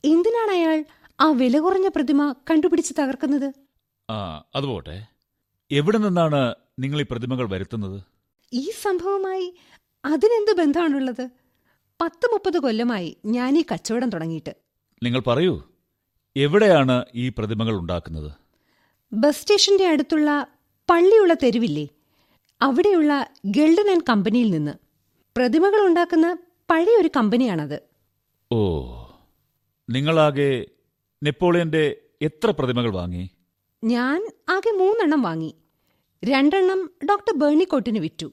[0.05, 0.85] എന്തിനാണ് അയാൾ
[1.21, 3.53] ആ വില കുറഞ്ഞ പ്രതിമ കണ്ടുപിടിച്ച് തകർക്കുന്നത്?
[4.11, 5.07] ആ അതുപോട്ടെ
[5.71, 8.03] എവിടെ നിന്നാണ് നിങ്ങൾ ഈ പ്രതിമകൾ വരുത്തുന്നത്?
[8.53, 9.55] ഈ സംഭവമായി
[10.05, 11.29] അതിനെന്ത് ബന്ധമാണുള്ളത്?
[12.01, 14.57] പത്ത് മുപ്പത് കൊല്ലമായി ഞാൻ ഈ കച്ചവടം തുടങ്ങിയിട്ട്.
[15.03, 15.72] നിങ്ങൾ പറയൂ.
[16.37, 18.33] എവിടെയാണ് ഈ പ്രതിമകൾ ഉണ്ടാക്കുന്നത്?
[19.13, 20.47] ബസ് സ്റ്റേഷന്റെ അടുത്തുള്ള
[20.91, 21.89] പള്ളിയുള്ള തെരുവില്ലേ?
[22.63, 24.73] അവിടെയുള്ള ഗൾഡൻ ആൻഡ് കമ്പനിയിൽ നിന്ന്
[25.37, 26.37] പ്രതിമകൾ ഉണ്ടാക്കുന്ന
[26.71, 27.83] പഴയൊരു കമ്പനിയാണത്.
[28.53, 28.61] ഓ
[29.91, 30.67] നിങ്ങളാകെ
[31.23, 33.31] നെപ്പോളിയന്റെ എത്ര പ്രതിമകൾ വാങ്ങി?
[33.85, 35.55] ഞാൻ ആകെ മൂന്നെണ്ണം വാങ്ങി.
[36.25, 38.33] രണ്ടെണ്ണം ഡോക്ടർ ബേണിക്കോട്ടിന് വിറ്റു.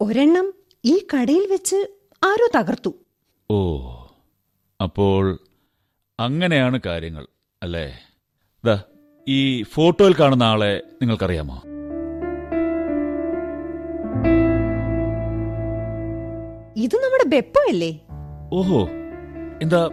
[0.00, 1.76] ഒരെണ്ണം ഈ കടയിൽ വെച്ച്
[2.22, 2.94] ആരോ തകർത്തു.
[3.50, 3.58] ഓ
[4.80, 5.38] അപ്പോൾ
[6.20, 7.26] അങ്ങനെയാണ് കാര്യങ്ങൾ
[7.62, 7.86] അല്ലേ?
[8.66, 8.78] ദാ
[9.28, 11.56] ഈ ഫോട്ടോയിൽ കാണുന്ന ആളെ നിങ്ങൾക്കറിയാമോ?
[16.76, 18.00] ഇത് നമ്മുടെ ബെപ്പോ അല്ലേ?
[18.52, 18.88] ഓഹോ
[19.62, 19.90] എന്താ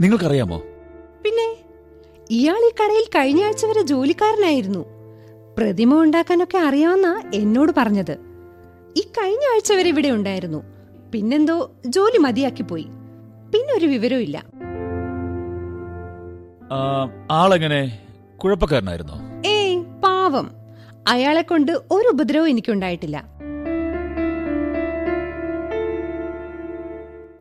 [0.00, 0.58] നിങ്ങൾക്കറിയാമോ?
[1.24, 1.48] പിന്നെ
[2.30, 4.84] ഇയാൾ ഈ കടയിൽ കഴിഞ്ഞ ആഴ്ച വരെ ജോലിക്കാരനായിരുന്നു.
[5.58, 8.16] പ്രതിമ ഉണ്ടാക്കാനൊക്കെ അറിയാവുന്ന എന്നോട് പറഞ്ഞത്.
[8.96, 10.62] ഈ കഴിഞ്ഞ ആഴ്ച വരെ ഇവിടെ ഉണ്ടായിരുന്നു.
[11.12, 12.86] പിന്നെന്തോ ജോലി മതിയാക്കി പോയി
[13.52, 14.22] പിന്നെ ഒരു വിവരവും
[17.30, 17.98] ആളെങ്ങനെ
[18.36, 19.14] കുഴപ്പക്കാരനായിരുന്നോ?
[19.46, 20.50] ഏയ് പാവം.
[21.08, 23.24] അയാളെ കൊണ്ട് ഒരു ഉപദ്രവം എനിക്കുണ്ടായിട്ടില്ല.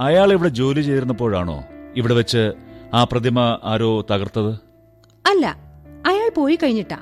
[0.02, 1.64] അയാൾ ഇവിടെ ജോലി ചെയ്തിരുന്നപ്പോഴാണോ
[1.96, 2.54] ഇവിടെ വെച്ച്
[2.94, 4.54] ആ പ്രതിമ ആരോ തകർത്തത്?
[5.26, 5.58] അല്ല
[6.06, 6.98] അയാൾ പോയി കഴിഞ്ഞിട്ടാ.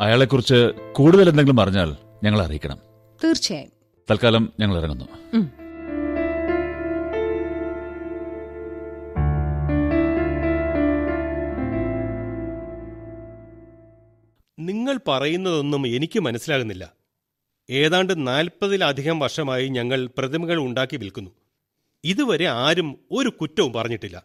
[0.00, 2.78] അയാളെക്കുറിച്ച് കൂടുതൽ എന്തെങ്കിലും അറിഞ്ഞാൽ ഞങ്ങളെ അറിയിക്കണം.
[3.24, 3.70] തീർച്ചയായും.
[4.10, 5.04] തൽക്കാലം ഞങ്ങൾ ഇറങ്ങുന്നു.
[14.90, 16.92] നിങ്ങൾ പറയുന്നതൊന്നും എനിക്ക് മനസ്സിലാകുന്നില്ല.
[17.70, 21.30] ഏതാണ്ട് നാൽപ്പതിലധികം വർഷമായി ഞങ്ങൾ പ്രതിമകൾ ഉണ്ടാക്കി വിൽക്കുന്നു.
[22.04, 24.24] ഇതുവരെ ആരും ഒരു കുറ്റവും പറഞ്ഞിട്ടില്ല.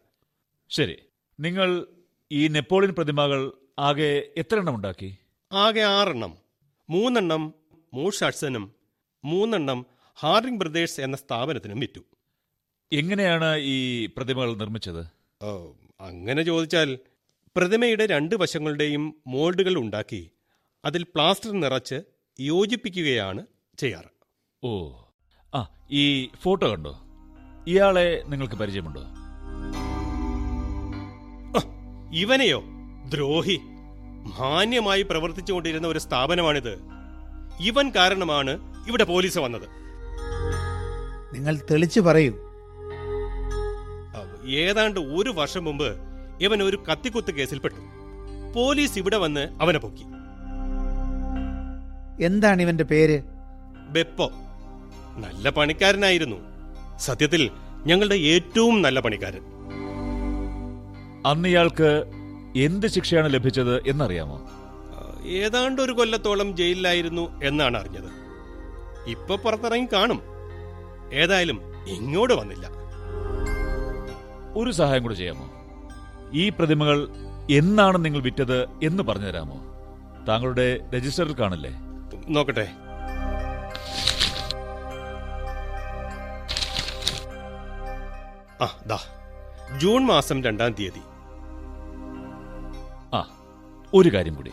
[0.70, 0.96] ശരി.
[1.40, 1.86] നിങ്ങൾ
[2.32, 5.18] ഈ നെപ്പോളിയൻ പ്രതിമകൾ ആകെ എത്ര എണ്ണം ഉണ്ടാക്കി?
[5.52, 6.38] ആകെ ആറെണ്ണം.
[6.90, 7.54] മൂന്നെണ്ണം
[7.94, 8.72] മൂഷട്സനും
[9.26, 9.86] മൂന്നെണ്ണം
[10.20, 12.02] ഹാർഡിംഗ് ബ്രദേഴ്സ് എന്ന സ്ഥാപനത്തിനും വിറ്റു.
[12.92, 15.04] എങ്ങനെയാണ് ഈ പ്രതിമകൾ നിർമ്മിച്ചത്?
[16.02, 17.00] അങ്ങനെ ചോദിച്ചാൽ
[17.56, 20.32] പ്രതിമയുടെ രണ്ട് വശങ്ങളുടെയും മോൾഡുകൾ ഉണ്ടാക്കി
[20.86, 22.02] അതിൽ പ്ലാസ്റ്റർ നിറച്ച്
[22.40, 23.46] യോജിപ്പിക്കുകയാണ്
[23.80, 24.10] ചെയ്യാറ്.
[24.64, 24.92] ഓ
[25.56, 27.00] ആ ഈ ഫോട്ടോ കണ്ടോ?
[27.68, 29.02] ഇയാളെ നിങ്ങൾക്ക് പരിചയമുണ്ടോ?
[32.14, 32.64] ഇവനെയോ?
[33.10, 33.60] ദ്രോഹി.
[34.40, 36.80] മാന്യമായി പ്രവർത്തിച്ചുകൊണ്ടിരുന്ന ഒരു സ്ഥാപനമാണിത്.
[37.60, 39.68] ഇവൻ കാരണമാണ് ഇവിടെ പോലീസ് വന്നത്.
[41.36, 42.34] നിങ്ങൾ തെളിച്ചു പറയൂ.
[44.50, 45.98] ഏതാണ്ട് ഒരു വർഷം മുമ്പ്
[46.42, 47.82] ഇവൻ ഒരു കത്തിക്കുത്ത് കേസിൽപ്പെട്ടു.
[48.56, 50.04] പോലീസ് ഇവിടെ വന്ന് അവനെ പൊക്കി.
[52.22, 53.22] എന്താണ് ഇവന്റെ പേര്?
[53.90, 54.32] ബെപ്പോ.
[55.18, 56.36] നല്ല പണിക്കാരനായിരുന്നു.
[56.98, 57.52] സത്യത്തിൽ
[57.86, 59.42] ഞങ്ങളുടെ ഏറ്റവും നല്ല പണിക്കാരൻ.
[61.26, 62.04] അന്ന് ഇയാൾക്ക്
[62.56, 64.50] എന്ത് ശിക്ഷയാണ് ലഭിച്ചത് എന്നറിയാമോ?
[65.26, 68.12] ഏതാണ്ട് ഒരു കൊല്ലത്തോളം ജയിലിലായിരുന്നു എന്നാണ് അറിഞ്ഞത്.
[69.08, 70.22] ഇപ്പൊ പുറത്തിറങ്ങി കാണും.
[71.14, 72.70] ഏതായാലും ഇങ്ങോട്ട് വന്നില്ല.
[74.56, 75.52] ഒരു സഹായം കൂടെ ചെയ്യാമോ?
[76.34, 77.08] ഈ പ്രതിമകൾ
[77.52, 79.56] എന്നാണ് നിങ്ങൾ വിറ്റത് എന്ന് പറഞ്ഞു തരാമോ
[80.28, 81.76] താങ്കളുടെ രജിസ്റ്ററിൽ കാണില്ലേ?
[82.30, 82.68] നോക്കട്ടെ.
[88.62, 89.00] ആ ദാ.
[89.78, 91.02] ജൂൺ മാസം രണ്ടാം തീയതി.
[93.16, 93.30] ആ
[93.94, 94.52] ഒരു കാര്യം കൂടി.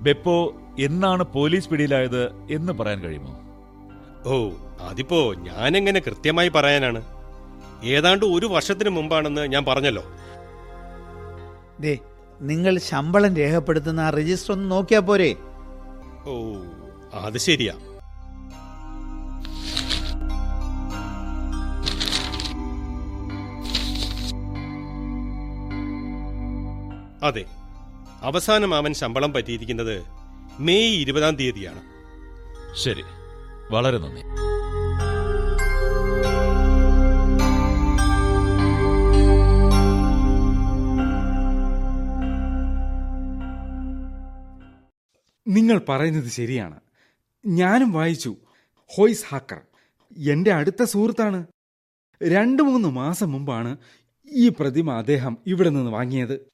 [0.00, 3.40] ബെപ്പോ എന്നാണ് പോലീസ് പിടിയിലായത് എന്ന് പറയാൻ കഴിയുമോ?
[4.26, 7.02] ഓ അതിപ്പോ ഞാനെങ്ങനെ കൃത്യമായി പറയാനാണ്?
[7.84, 10.02] ഏതാണ്ട് ഒരു വർഷത്തിന് മുമ്പാണെന്ന് ഞാൻ പറഞ്ഞല്ലോ.
[11.80, 11.98] ദേ
[12.40, 15.36] നിങ്ങൾ ശമ്പളം രേഖപ്പെടുത്തുന്ന ആ രജിസ്റ്റർ ഒന്ന് നോക്കിയാ പോരെ.
[16.28, 16.34] ഓ
[17.14, 17.74] അത് ശരിയാ.
[27.22, 27.44] അതെ
[28.22, 30.04] അവസാനം അവൻ ശമ്പളം പറ്റിയിരിക്കുന്നത്
[30.60, 31.82] മെയ് ഇരുപതാം തീയതിയാണ്.
[32.76, 33.04] ശരി
[33.70, 34.22] വളരെ നന്ദി.
[45.48, 46.80] നിങ്ങൾ പറയുന്നത് ശരിയാണ്.
[47.46, 48.36] ഞാനും വായിച്ചു.
[48.86, 49.60] ഹോയ്സ് ഹാക്കർ
[50.18, 51.46] എന്റെ അടുത്ത സുഹൃത്താണ്.
[52.22, 53.76] രണ്ടു മൂന്ന് മാസം മുമ്പാണ്
[54.26, 56.48] ഈ പ്രതിമ അദ്ദേഹം ഇവിടെ നിന്ന് വാങ്ങിയത്.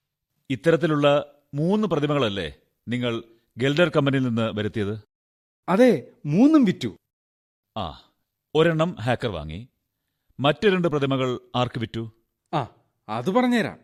[0.50, 2.54] ഇത്തരത്തിലുള്ള മൂന്ന് പ്രതിമകളല്ലേ
[2.88, 3.22] നിങ്ങൾ
[3.58, 4.98] ഗെൽഡർ കമ്പനിയിൽ നിന്ന് വരുത്തിയത്?
[5.68, 6.96] അതെ മൂന്നും വിറ്റു.
[7.76, 8.12] ആ
[8.54, 9.68] ഒരെണ്ണം ഹാക്കർ വാങ്ങി.
[10.40, 12.12] മറ്റു രണ്ട് പ്രതിമകൾ ആർക്ക് വിറ്റു?
[12.54, 12.66] ആ
[13.08, 13.78] അത് പറഞ്ഞുതരാം.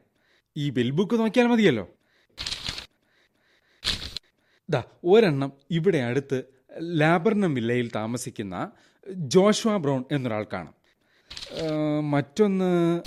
[0.57, 1.89] ഈ ബിൽ ബുക്ക് നോക്കിയാൽ മതിയല്ലോ.
[4.71, 6.43] ദാ ഒരെണ്ണം ഇവിടെ അടുത്ത്
[6.83, 8.71] ലാബർനം വില്ലയിൽ താമസിക്കുന്ന
[9.15, 10.75] ജോഷ്വ ബ്രൗൺ എന്നൊരാൾ കാണാം.
[12.11, 13.03] മറ്റൊന്ന്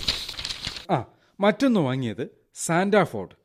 [0.92, 1.06] ആ
[1.40, 3.36] മറ്റൊന്ന് വാങ്ങിയത് സാന്റാഫോർഡ്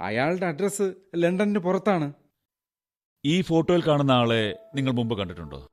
[0.00, 2.12] അയാളുടെ അഡ്രസ് ലണ്ടനിന് പുറത്താണ്.
[3.24, 5.68] ഈ ഫോട്ടോയിൽ കാണുന്ന ആളെ നിങ്ങൾ മുമ്പ് കണ്ടിട്ടുണ്ടോ?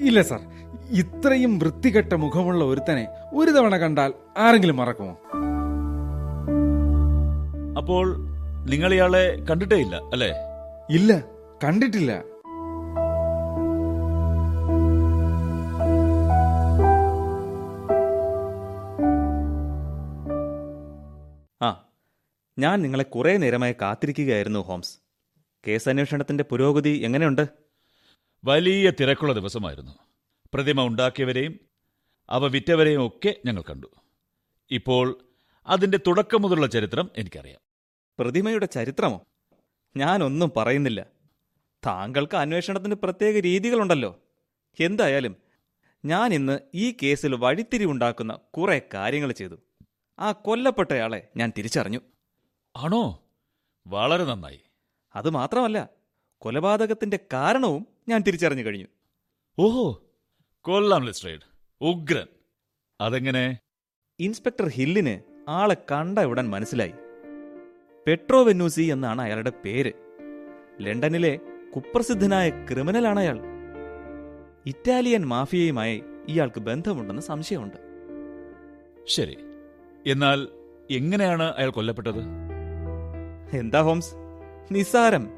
[0.00, 0.40] ഇല്ല സാർ.
[0.90, 5.12] ഇത്രയും വൃത്തികെട്ട മുഖമുള്ള ഒരുത്തനെ ഒരു തവണ കണ്ടാൽ ആരെങ്കിലും മറക്കുമോ?
[7.76, 8.33] അപ്പോൾ
[8.66, 10.32] നിങ്ങൾ ഇയാളെ കണ്ടിട്ടേ ഇല്ല അല്ലേ?
[10.90, 11.20] ഇല്ല
[11.64, 12.12] കണ്ടിട്ടില്ല.
[21.62, 21.88] ആ
[22.58, 24.98] ഞാൻ നിങ്ങളെ കുറേ നേരമായി കാത്തിരിക്കുകയായിരുന്നു ഹോംസ്.
[25.66, 27.48] കേസ് അന്വേഷണത്തിന്റെ പുരോഗതി എങ്ങനെയുണ്ട്?
[28.44, 29.92] വലിയ തിരക്കുള്ള ദിവസമായിരുന്നു.
[30.54, 31.60] പ്രതിമ ഉണ്ടാക്കിയവരെയും
[32.30, 33.86] അവ വിറ്റവരെയും ഒക്കെ ഞങ്ങൾ കണ്ടു.
[34.70, 35.18] ഇപ്പോൾ
[35.66, 37.73] അതിന്റെ തുടക്കം മുതലുള്ള ചരിത്രം എനിക്കറിയാം.
[38.18, 39.22] പ്രതിമയുടെ ചരിത്രമോ?
[39.96, 41.06] ഞാനൊന്നും പറയുന്നില്ല.
[41.86, 44.20] താങ്കൾക്ക് അന്വേഷണത്തിന് പ്രത്യേക രീതികളുണ്ടല്ലോ.
[44.80, 45.36] എന്തായാലും
[46.04, 49.54] ഞാൻ ഇന്ന് ഈ കേസിൽ വഴിത്തിരിവുണ്ടാക്കുന്ന കുറെ കാര്യങ്ങൾ ചെയ്തു.
[50.18, 52.00] ആ കൊല്ലപ്പെട്ടയാളെ ഞാൻ തിരിച്ചറിഞ്ഞു.
[52.76, 53.22] ആണോ?
[53.86, 54.60] വളരെ നന്നായി.
[55.14, 55.88] അത് മാത്രമല്ല
[56.38, 58.86] കൊലപാതകത്തിന്റെ കാരണവും ഞാൻ തിരിച്ചറിഞ്ഞു കഴിഞ്ഞു.
[59.58, 60.02] ഓഹോ
[60.60, 61.40] കൊല്ലാം ലിസ്ട്രേഡ്.
[61.80, 62.26] ഉഗ്രൻ.
[63.00, 63.58] അതെങ്ങനെ?
[64.20, 66.92] ഇൻസ്പെക്ടർ ഹില്ലിന് ആളെ കണ്ട ഉടൻ മനസ്സിലായി.
[68.06, 69.92] പെട്രോ വെന്നൂസി എന്നാണ് അയാളുടെ പേര്.
[70.80, 71.38] ലണ്ടനിലെ
[71.76, 73.40] കുപ്രസിദ്ധനായ ക്രിമിനലാണ് അയാൾ
[74.66, 77.76] ഇറ്റാലിയൻ മാഫിയയുമായി ഇയാൾക്ക് ബന്ധമുണ്ടെന്ന് സംശയമുണ്ട്.
[79.06, 79.36] ശരി.
[80.06, 80.48] എന്നാൽ
[80.90, 82.20] എങ്ങനെയാണ് അയാൾ കൊല്ലപ്പെട്ടത്?
[83.56, 84.14] എന്താ ഹോംസ്?
[84.72, 85.28] നിസാരം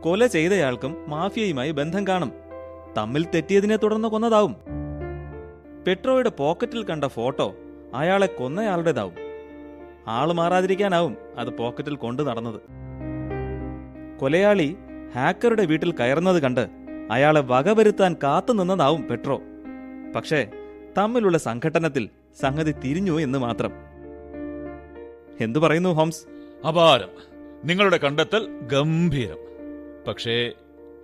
[0.00, 2.32] കൊല ചെയ്തയാൾക്കും മാഫിയയുമായി ബന്ധം കാണും.
[2.96, 4.56] തമ്മിൽ തെറ്റിയതിനെ തുടർന്ന് കൊന്നതാവും.
[5.86, 7.54] പെട്രോയുടെ പോക്കറ്റിൽ കണ്ട ഫോട്ടോ
[7.94, 9.21] അയാളെ കൊന്നയാളുടേതാവും.
[10.08, 12.60] ആൾ മാറാതിരിക്കാനാവും അത് പോക്കറ്റിൽ കൊണ്ടു നടന്നത്.
[14.20, 14.76] കൊലയാളി
[15.14, 16.70] ഹാക്കറുടെ വീട്ടിൽ കയറുന്നത് കണ്ട്
[17.10, 19.40] അയാളെ വകവരുത്താൻ കാത്തുനിന്നതാവും പെട്രോ.
[20.16, 20.50] പക്ഷേ
[20.98, 22.08] തമ്മിലുള്ള സംഘട്ടനത്തിൽ
[22.40, 23.72] സംഗതി തിരിഞ്ഞു എന്ന് മാത്രം.
[25.40, 26.26] എന്തു പറയുന്നു ഹോംസ്?
[26.66, 27.08] അപാരം.
[27.64, 29.36] നിങ്ങളുടെ കണ്ടെത്തൽ ഗംഭീരം.
[30.08, 30.52] പക്ഷേ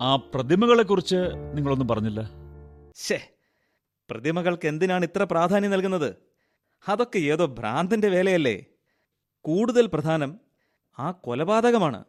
[0.03, 1.17] ആ പ്രതിമകളെക്കുറിച്ച്
[1.55, 2.31] നിങ്ങളൊന്നും പറഞ്ഞില്ല.
[2.95, 3.31] ശേ
[4.11, 6.15] പ്രതിമകൾക്ക് എന്തിനാണ് ഇത്ര പ്രാധാന്യം നൽകുന്നത്?
[6.89, 8.65] അതൊക്കെ ഏതോ ഭ്രാന്തിന്റെ വേലയല്ലേ?
[9.41, 10.41] കൂടുതൽ പ്രധാനം
[10.99, 12.05] ആ കൊലപാതകമാണ്.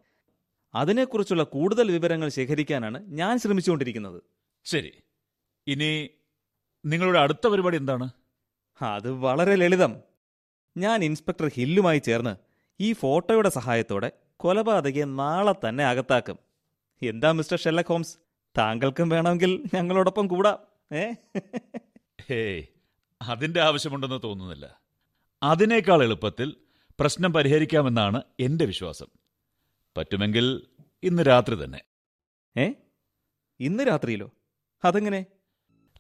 [0.76, 4.24] അതിനെക്കുറിച്ചുള്ള കൂടുതൽ വിവരങ്ങൾ ശേഖരിക്കാനാണ് ഞാൻ ശ്രമിച്ചുകൊണ്ടിരിക്കുന്നത്.
[4.66, 4.92] ശരി.
[5.68, 6.10] ഇനി
[6.86, 8.10] നിങ്ങളുടെ അടുത്ത പരിപാടി എന്താണ്?
[8.82, 9.96] അത് വളരെ ലളിതം.
[10.78, 12.36] ഞാൻ ഇൻസ്പെക്ടർ ഹില്ലുമായി ചേർന്ന്
[12.80, 16.40] ഈ ഫോട്ടോയുടെ സഹായത്തോടെ കൊലപാതകയെ നാളെ തന്നെ അകത്താക്കും.
[17.02, 18.18] എന്താ മിസ്റ്റർ ഷെല്ലക് ഹോംസ്?
[18.58, 20.60] താങ്കൾക്കും വേണമെങ്കിൽ ഞങ്ങളോടൊപ്പം കൂടാം
[20.96, 21.12] ഏ?
[22.30, 22.64] ഹേയ്
[23.22, 24.82] അതിന്റെ ആവശ്യമുണ്ടെന്ന് തോന്നുന്നില്ല.
[25.44, 26.56] അതിനേക്കാൾ എളുപ്പത്തിൽ
[27.00, 29.06] പ്രശ്നം പരിഹരിക്കാമെന്നാണ് എന്റെ വിശ്വാസം.
[29.98, 30.62] പറ്റുമെങ്കിൽ
[31.04, 31.82] ഇന്ന് രാത്രി തന്നെ.
[32.58, 32.72] ഏ?
[33.60, 34.32] ഇന്ന് രാത്രിയിലോ?
[34.86, 35.26] അതെങ്ങനെ?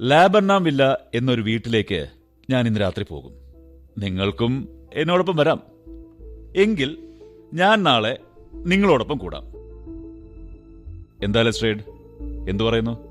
[0.01, 2.07] ലാബർനാം വില്ല എന്നൊരു വീട്ടിലേക്ക്
[2.49, 3.33] ഞാൻ ഇന്ന് രാത്രി പോകും.
[3.97, 5.63] നിങ്ങൾക്കും എന്നോടൊപ്പം വരാം.
[6.55, 6.97] എങ്കിൽ
[7.53, 8.19] ഞാൻ നാളെ
[8.53, 9.43] നിങ്ങളോടൊപ്പം കൂടാം.
[11.23, 11.79] എന്താ ലെസ്ട്രേഡ്
[12.49, 13.09] എന്തു പറയുന്നു?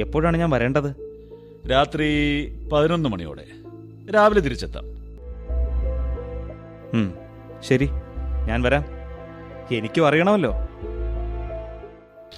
[0.00, 0.96] എപ്പോഴാണ് ഞാൻ വരേണ്ടത്?
[1.70, 3.46] രാത്രി പതിനൊന്ന് മണിയോടെ.
[4.14, 4.99] രാവിലെ തിരിച്ചെത്താം.
[7.60, 7.88] ശരി
[8.48, 8.84] ഞാൻ വരാം.
[9.74, 10.52] എനിക്കും അറിയണമല്ലോ.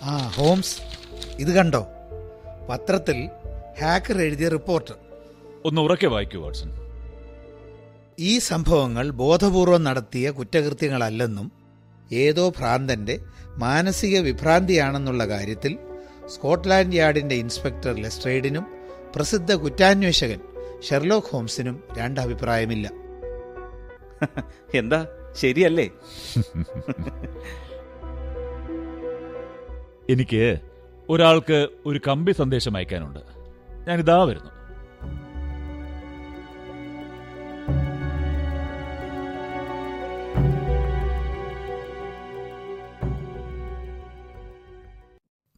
[0.03, 0.77] ആ ഹോംസ്
[1.39, 1.87] ഇത് കണ്ടോ?
[2.69, 3.31] പത്രത്തിൽ
[3.83, 4.93] ഹാക്കർ എഴുതിയ റിപ്പോർട്ട്.
[5.65, 6.71] ഒന്ന് ഉറക്കെ വായിക്കൂ വാട്സൺ.
[8.19, 11.53] ഈ സംഭവങ്ങൾ ബോധപൂർവം നടത്തിയ കുറ്റകൃത്യങ്ങളല്ലെന്നും
[12.13, 13.19] ഏതോ ഭ്രാന്തന്റെ
[13.59, 15.79] മാനസിക വിഭ്രാന്തിയാണെന്നുള്ള കാര്യത്തിൽ
[16.27, 18.67] സ്കോട്ട്ലാൻഡ് യാർഡിന്റെ ഇൻസ്പെക്ടർ ലെസ്ട്രേഡിനും
[19.17, 20.39] പ്രസിദ്ധ കുറ്റാന്വേഷകൻ
[20.91, 23.02] ഷെർലോക്ക് ഹോംസിനും രണ്ടഭിപ്രായമില്ല
[24.75, 25.07] എന്താ?
[25.33, 25.91] ശരിയല്ലേ?
[30.11, 30.59] എനിക്ക്
[31.09, 33.21] ഒരാൾക്ക് ഒരു കമ്പി സന്ദേശം അയക്കാനുണ്ട്.
[33.89, 34.51] ഞാനിതാ വരുന്നു.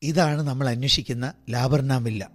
[0.03, 2.31] ഇതാണ് നമ്മൾ അന്വേഷിക്കുന്ന ലാബർനാമില്ല.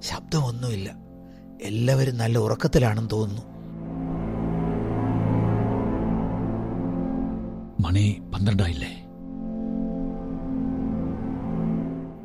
[0.00, 1.07] ശബ്ദമൊന്നുമില്ല.
[1.62, 3.42] എല്ലാവരും നല്ല ഉറക്കത്തിലാണെന്ന് തോന്നുന്നു.
[7.86, 8.92] മണി പന്ത്രണ്ടായില്ലേ?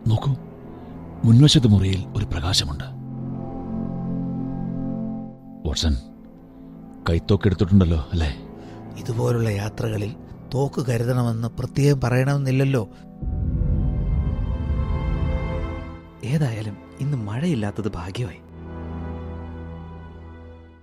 [0.07, 0.35] നോക്കൂ
[1.25, 2.83] മുൻവശത്ത് മുറിയിൽ ഒരു പ്രകാശമുണ്ട്.
[5.67, 5.95] വാട്സൺ
[7.09, 8.35] കൈത്തോക്കെടുത്തിട്ടുണ്ടല്ലോ അല്ലേ?
[8.99, 10.15] ഇതുപോലുള്ള യാത്രകളിൽ
[10.53, 12.89] തോക്ക് കരുതണമെന്ന് പ്രത്യേകം പറയണമെന്നില്ലല്ലോ.
[16.23, 18.52] ഏതായാലും ഇന്ന് മഴയില്ലാത്തത് ഭാഗ്യമായി.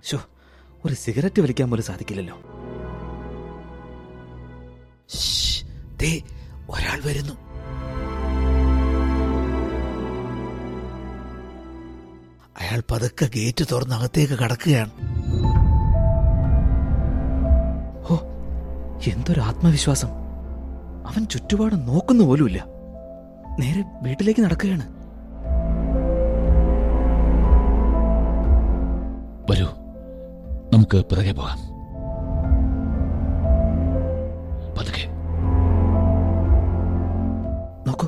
[0.03, 0.17] ശോ
[0.85, 2.41] ഒരു സിഗരറ്റ് വലിക്കാൻ പോലും സാധിക്കില്ലല്ലോ.
[6.69, 7.33] ഒരാൾ വരുന്നു.
[12.61, 14.91] അയാൾ പതുക്കെ ഗേറ്റ് തുറന്ന് അകത്തേക്ക് കടക്കുകയാണ്.
[18.11, 18.15] ഓ
[19.07, 20.07] എന്തൊരു ആത്മവിശ്വാസം.
[21.07, 22.65] അവൻ ചുറ്റുപാട് നോക്കുന്ന പോലുമില്ല.
[23.59, 24.87] നേരെ വീട്ടിലേക്ക് നടക്കുകയാണ്.
[29.51, 29.80] വരൂ.
[30.73, 31.57] നമുക്ക് പിറകെ പോകാം.
[34.77, 35.07] പതുക്കെ.
[37.87, 38.07] നോക്കൂ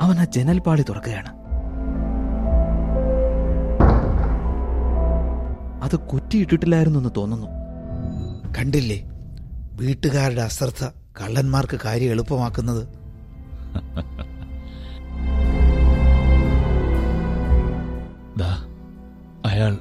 [0.00, 1.42] അവൻ ആ ജനൽപാളി തുറക്കുകയാണ്.
[5.82, 7.46] അത് കുറ്റിയിട്ടിട്ടില്ലായിരുന്നു എന്ന് തോന്നുന്നു.
[8.58, 9.02] കണ്ടില്ലേ?
[9.74, 10.84] വീട്ടുകാരുടെ അശ്രദ്ധ
[11.20, 12.88] കള്ളന്മാർക്ക് കാര്യം എളുപ്പമാക്കുന്നത്.
[18.38, 18.64] ദാ
[19.46, 19.76] അയാൾ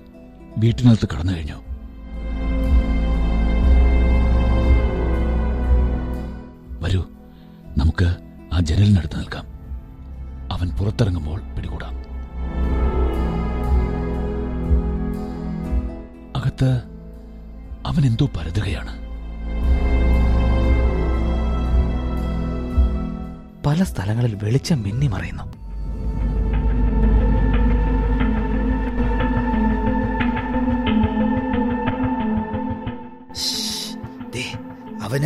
[0.58, 1.71] വീട്ടിനകത്ത് കടന്നു കഴിഞ്ഞു.
[7.92, 8.16] നമുക്ക്
[8.54, 9.46] ആ ജനലിനടുത്ത് നിൽക്കാം.
[10.52, 11.96] അവൻ പുറത്തിറങ്ങുമ്പോൾ പിടികൂടാം.
[16.38, 16.82] അകത്ത്
[17.86, 18.94] അവൻ എന്തോ പരതുകയാണ്.
[23.66, 25.62] പല സ്ഥലങ്ങളിൽ വെളിച്ചം മിന്നി മറയുന്നു.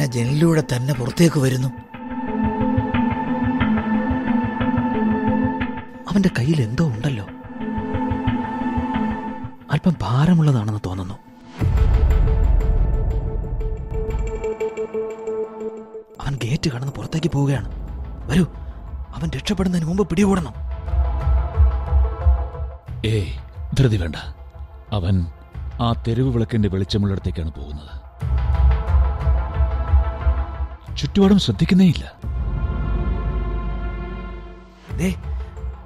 [0.01, 1.84] ആ ജനലിലൂടെ തന്നെ പുറത്തേക്ക് വരുന്നു.
[6.15, 7.25] അവന്റെ കയ്യിൽ എന്തോ ഉണ്ടല്ലോ.
[9.71, 11.13] അല്പം ഭാരമുള്ളതാണെന്ന് തോന്നുന്നു.
[16.21, 17.71] അവൻ ഗേറ്റ് കടന്ന് പുറത്തേക്ക് പോവുകയാണ്.
[18.27, 18.43] വരൂ
[19.15, 20.53] അവൻ രക്ഷപ്പെടുന്നതിന് മുമ്പ് പിടികൂടണം.
[23.05, 23.33] ഏയ്
[23.77, 24.15] ധൃതി വേണ്ട.
[24.91, 25.25] അവൻ
[25.81, 27.93] ആ തെരുവ് വിളക്കിന്റെ വെളിച്ചമുള്ളിടത്തേക്കാണ് പോകുന്നത്.
[30.97, 32.13] ചുറ്റുപാടും ശ്രദ്ധിക്കുന്നേയില്ല.
[34.97, 35.34] ദേ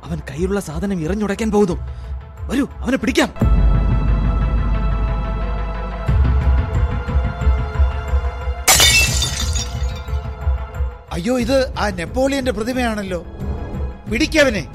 [0.10, 1.88] അവൻ കയ്യിലുള്ള സാധനം ഇറഞ്ഞുടയ്ക്കാൻ പോകുന്നു.
[2.48, 3.30] വരൂ അവനെ പിടിക്കാം.
[11.14, 13.24] അയ്യോ ഇത് ആ നെപ്പോളിയന്റെ പ്രതിമയാണല്ലോ.
[14.12, 14.68] പിടിക്കവനെ.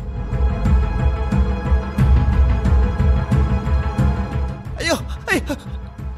[4.79, 4.95] അയ്യോ
[5.31, 5.57] അയ്യോ,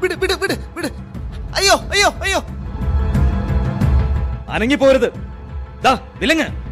[0.01, 0.87] വിട് വിട് വിട് വിട്.
[1.55, 2.39] അയ്യോ അയ്യോ അയ്യോ.
[4.51, 5.13] അനങ്ങിപ്പോരുത്.
[5.83, 6.66] ദാ വിലങ്ങ്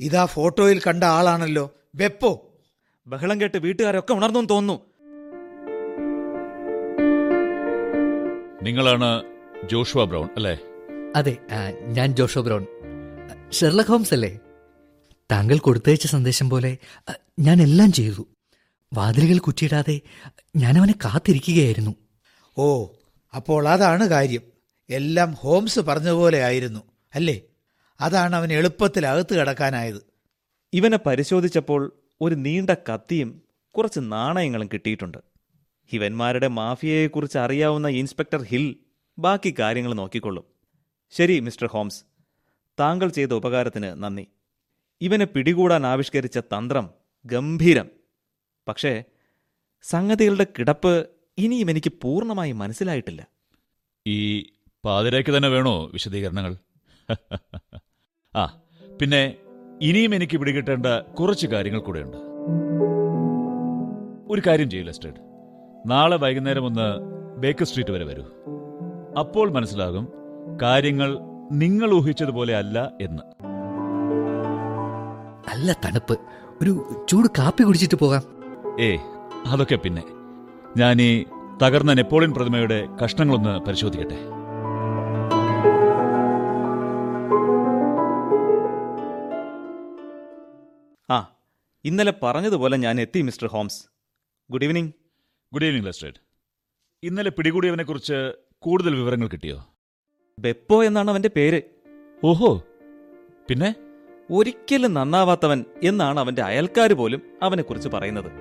[0.00, 2.30] ഇതാ ഫോട്ടോയിൽ കണ്ട ആളാണല്ലോ വെപ്പോ.
[3.06, 4.76] ബഹളം കേട്ട് വീട്ടുകാരൊക്കെ ഉണർന്നു തോന്നുന്നു.
[8.62, 9.10] നിങ്ങളാണ്
[9.70, 10.54] ജോഷുവ ബ്രൗൺ അല്ലേ?
[11.16, 11.36] അതെ
[11.86, 12.66] ഞാൻ ജോഷോ ബ്രൗൺ.
[13.52, 14.38] ഷെർലക് ഹോംസ് അല്ലേ?
[15.32, 16.78] താങ്കൾ കൊടുത്തയച്ച സന്ദേശം പോലെ
[17.38, 18.28] ഞാൻ എല്ലാം ചെയ്തു.
[18.92, 20.00] വാതിലുകൾ കുറ്റിയിടാതെ
[20.56, 21.94] ഞാൻ അവനെ കാത്തിരിക്കുകയായിരുന്നു.
[22.58, 22.86] ഓ
[23.34, 24.42] അപ്പോൾ അതാണ് കാര്യം.
[24.90, 26.80] എല്ലാം ഹോംസ് പറഞ്ഞതുപോലെ ആയിരുന്നു
[27.14, 27.40] അല്ലേ?
[28.00, 30.06] അതാണ് അവൻ എളുപ്പത്തിൽ അകത്ത് കിടക്കാനായത്.
[30.72, 33.42] ഇവനെ പരിശോധിച്ചപ്പോൾ ഒരു നീണ്ട കത്തിയും
[33.76, 35.18] കുറച്ച് നാണയങ്ങളും കിട്ടിയിട്ടുണ്ട്.
[35.92, 38.76] ഇവന്മാരുടെ മാഫിയയെക്കുറിച്ച് അറിയാവുന്ന ഇൻസ്പെക്ടർ ഹിൽ
[39.18, 40.44] ബാക്കി കാര്യങ്ങൾ നോക്കിക്കൊള്ളും.
[41.10, 42.04] ശരി മിസ്റ്റർ ഹോംസ്.
[42.80, 44.26] താങ്കൾ ചെയ്ത ഉപകാരത്തിന് നന്ദി.
[45.00, 46.90] ഇവനെ പിടികൂടാൻ ആവിഷ്കരിച്ച തന്ത്രം
[47.26, 47.88] ഗംഭീരം.
[48.68, 49.04] പക്ഷേ
[49.82, 51.08] സംഗതികളുടെ കിടപ്പ്
[51.38, 53.26] ഇനിയും എനിക്ക് പൂർണമായി മനസ്സിലായിട്ടില്ല.
[54.06, 54.40] ഈ
[54.84, 56.56] പാതിരയ്ക്ക് തന്നെ വേണോ വിശദീകരണങ്ങൾ?
[58.36, 58.44] ആ
[59.00, 59.34] പിന്നെ
[59.82, 62.16] ഇനിയും എനിക്ക് പിടികിട്ടേണ്ട കുറച്ച് കാര്യങ്ങൾ കൂടെയുണ്ട്.
[64.32, 65.14] ഒരു കാര്യം ചെയ്യൂ ലെസ്റ്റേഡ്.
[65.86, 66.98] നാളെ വൈകുന്നേരം ഒന്ന്
[67.38, 68.22] ബേക്കർ സ്ട്രീറ്റ് വരെ വരൂ.
[69.18, 70.08] അപ്പോൾ മനസ്സിലാകും
[70.62, 71.18] കാര്യങ്ങൾ
[71.52, 73.22] നിങ്ങൾ ഊഹിച്ചതുപോലെ അല്ല എന്ന്.
[75.50, 76.18] നല്ല തണുപ്പ്.
[76.62, 78.22] ഒരു ചൂട് കാപ്പി കുടിച്ചിട്ട് പോകാം.
[78.80, 78.96] ഏ
[79.46, 80.02] അതൊക്കെ പിന്നെ.
[80.76, 81.24] ഞാൻ ഈ
[81.62, 84.39] തകർന്ന നെപ്പോളിയൻ പ്രതിമയുടെ കഷ്ണങ്ങളൊന്ന് പരിശോധിക്കട്ടെ.
[91.10, 91.34] ആ
[91.84, 93.86] ഇന്നലെ പറഞ്ഞതുപോലെ ഞാൻ എത്തി Mister Holmes.
[94.50, 94.92] Good evening.
[95.52, 96.14] Good evening Lestrade
[97.02, 99.66] ഇന്നലെ പിടികൂടിയവനെ കുറിച്ച് കൂടുതൽ വിവരങ്ങൾ കിട്ടിയോ?
[100.38, 101.62] ബെപ്പോ എന്നാണ് അവന്റെ പേര്.
[102.24, 102.64] ഓഹോ
[103.48, 103.74] പിന്നെ?
[104.30, 108.32] ഒരിക്കലും നന്നാവാത്തവൻ എന്നാണ് അവന്റെ അയൽക്കാർ പോലും അവനെക്കുറിച്ച് പറയുന്നത്.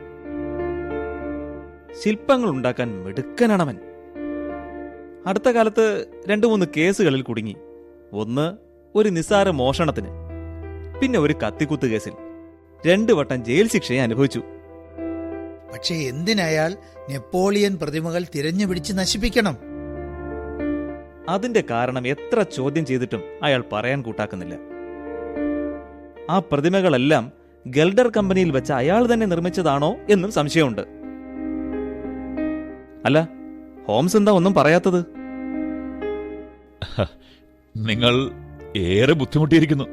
[2.04, 3.78] ശില്പങ്ങൾ ഉണ്ടാക്കാൻ മിടുക്കനാണവൻ.
[5.28, 7.56] അടുത്ത കാലത്ത് രണ്ടു മൂന്ന് കേസുകളിൽ കുടുങ്ങി.
[8.14, 8.58] ഒന്ന്
[8.96, 10.10] ഒരു നിസ്സാര മോഷണത്തിന്.
[11.02, 12.29] പിന്നെ ഒരു കത്തിക്കുത്ത് കേസിൽ.
[12.88, 14.42] രണ്ടു വട്ടം ജയിൽ ശിക്ഷയെ അനുഭവിച്ചു.
[15.74, 16.76] പക്ഷേ എന്തിനയാൾ
[17.10, 19.58] നെപ്പോളിയൻ പ്രതിമകൾ തിരഞ്ഞു പിടിച്ച് നശിപ്പിക്കണം?
[21.30, 24.56] അതിന്റെ കാരണം എത്ര ചോദ്യം ചെയ്തിട്ടും അയാൾ പറയാൻ കൂട്ടാക്കുന്നില്ല.
[26.30, 27.32] ആ പ്രതിമകളെല്ലാം
[27.68, 30.82] ഗൽഡർ കമ്പനിയിൽ വെച്ച് അയാൾ തന്നെ നിർമ്മിച്ചതാണോ എന്നും സംശയമുണ്ട്.
[33.06, 33.30] അല്ല
[33.88, 35.06] ഹോംസ് എന്താ ഒന്നും പറയാത്തത്?
[37.78, 38.32] നിങ്ങൾ
[38.78, 39.84] ഏറെ ബുദ്ധിമുട്ടിയിരിക്കുന്നു.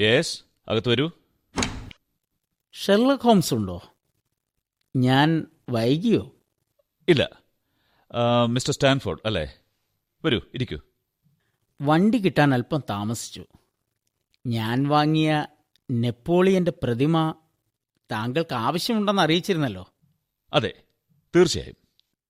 [0.00, 1.10] യേസ് അകത്ത് വരൂ.
[2.72, 3.82] ഷെർലക് ഹോംസ് ഉണ്ടോ?
[4.96, 6.34] ഞാൻ വൈകിയോ?
[7.08, 7.28] ഇല്ല.
[8.48, 9.54] മിസ്റ്റർ സ്റ്റാൻഫോർഡ് അല്ലേ?
[10.24, 10.78] വരൂ ഇരിക്കൂ.
[11.82, 13.46] വണ്ടി കിട്ടാൻ അല്പം താമസിച്ചു.
[14.46, 15.46] ഞാൻ വാങ്ങിയ
[15.90, 17.34] നെപ്പോളിയന്റെ പ്രതിമ
[18.12, 19.92] താങ്കൾക്ക് ആവശ്യമുണ്ടെന്ന് അറിയിച്ചിരുന്നല്ലോ.
[20.52, 20.72] അതെ
[21.36, 21.76] തീർച്ചയായും.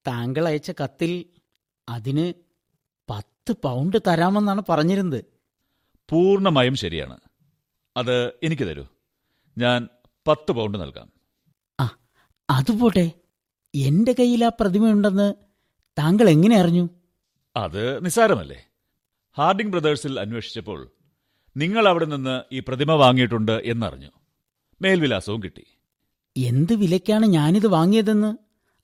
[0.06, 1.24] താങ്കൾ അയച്ച കത്തിൽ
[1.88, 2.32] അതിന്
[3.10, 5.24] പത്ത് പൗണ്ട് തരാമെന്നാണ് പറഞ്ഞിരുന്നത്.
[6.10, 7.20] പൂർണമായും ശരിയാണ്.
[8.00, 8.84] അത് എനിക്ക് തരൂ.
[9.58, 9.88] ഞാൻ
[10.26, 11.08] പത്ത് പൗണ്ട് നൽകാം.
[11.80, 11.86] ആ
[12.50, 13.12] അതുപോട്ടെ.
[13.74, 15.34] എന്റെ കയ്യിൽ ആ പ്രതിമയുണ്ടെന്ന്
[15.98, 16.88] താങ്കൾ എങ്ങനെ അറിഞ്ഞു?
[17.56, 18.58] അത് നിസ്സാരമല്ലേ?
[19.38, 20.92] ഹാർഡിംഗ് ബ്രദേഴ്സിൽ അന്വേഷിച്ചപ്പോൾ
[21.56, 24.10] നിങ്ങൾ അവിടെ നിന്ന് ഈ പ്രതിമ വാങ്ങിയിട്ടുണ്ട് എന്നറിഞ്ഞു.
[24.82, 25.64] മേൽവിലാസവും കിട്ടി.
[26.36, 28.30] എന്ത് വിലയ്ക്കാണ് ഞാനിത് വാങ്ങിയതെന്ന്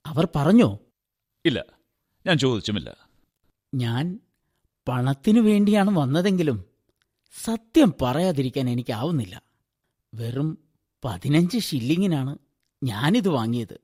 [0.05, 0.79] അവർ പറഞ്ഞോ?
[1.45, 1.65] ഇല്ല
[2.25, 2.89] ഞാൻ ചോദിച്ചുമില്ല.
[3.73, 4.19] ഞാൻ
[4.87, 6.57] പണത്തിനു വേണ്ടിയാണ് വന്നതെങ്കിലും
[7.43, 9.41] സത്യം പറയാതിരിക്കാൻ എനിക്കാവുന്നില്ല.
[10.13, 10.57] വെറും
[11.05, 12.37] പതിനഞ്ച് ഷില്ലിങ്ങിനാണ്
[12.83, 13.79] ഞാനിത് വാങ്ങിയത്.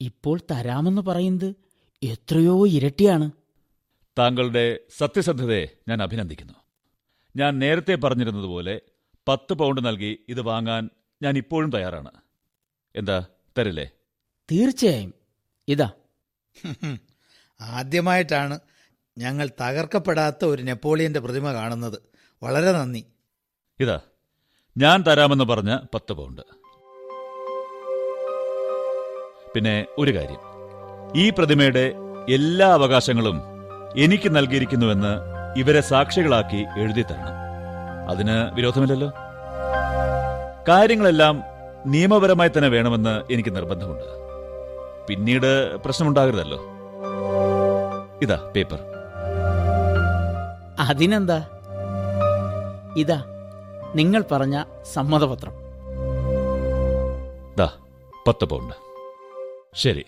[0.00, 1.54] ഇപ്പോൾ തരാമെന്ന് പറയുന്നത്
[2.02, 3.30] എത്രയോ ഇരട്ടിയാണ്.
[4.18, 6.54] താങ്കളുടെ സത്യസന്ധതയെ ഞാൻ അഭിനന്ദിക്കുന്നു.
[7.36, 8.80] ഞാൻ നേരത്തെ പറഞ്ഞിരുന്നതുപോലെ
[9.28, 10.90] പത്ത് പൗണ്ട് നൽകി ഇത് വാങ്ങാൻ
[11.22, 12.10] ഞാൻ ഇപ്പോഴും തയ്യാറാണ്.
[12.96, 13.26] എന്താ
[13.58, 13.90] തരില്ലേ?
[14.52, 15.14] തീർച്ചയായും.
[15.68, 15.90] ഇതാ.
[17.60, 18.60] ആദ്യമായിട്ടാണ്
[19.18, 22.15] ഞങ്ങൾ തകർക്കപ്പെടാത്ത ഒരു നെപ്പോളിയന്റെ പ്രതിമ കാണുന്നത്.
[22.42, 23.06] വളരെ നന്ദി.
[23.80, 24.00] ഇതാ
[24.76, 26.42] ഞാൻ തരാമെന്ന് പറഞ്ഞ പത്ത് പൗണ്ട്.
[29.54, 30.38] പിന്നെ ഒരു കാര്യം.
[31.16, 31.94] ഈ പ്രതിമയുടെ
[32.28, 33.42] എല്ലാ അവകാശങ്ങളും
[33.96, 35.18] എനിക്ക് നൽകിയിരിക്കുന്നുവെന്ന്
[35.56, 37.32] ഇവരെ സാക്ഷികളാക്കി എഴുതി തരണം.
[38.08, 39.12] അതിന് വിരോധമില്ലല്ലോ?
[40.68, 41.42] കാര്യങ്ങളെല്ലാം
[41.86, 44.04] നിയമപരമായി തന്നെ വേണമെന്ന് എനിക്ക് നിർബന്ധമുണ്ട്.
[45.08, 46.64] പിന്നീട് പ്രശ്നമുണ്ടാകരുതല്ലോ.
[48.22, 48.78] ഇതാ പേപ്പർ.
[50.78, 51.55] അതിനെന്താ?
[52.96, 53.24] ഇതാ
[53.94, 55.52] നിങ്ങൾ പറഞ്ഞ സമ്മതപത്രം.
[57.56, 57.86] ദാ
[58.26, 58.74] പത്ത് പൗണ്ട്.
[59.74, 60.04] ശരി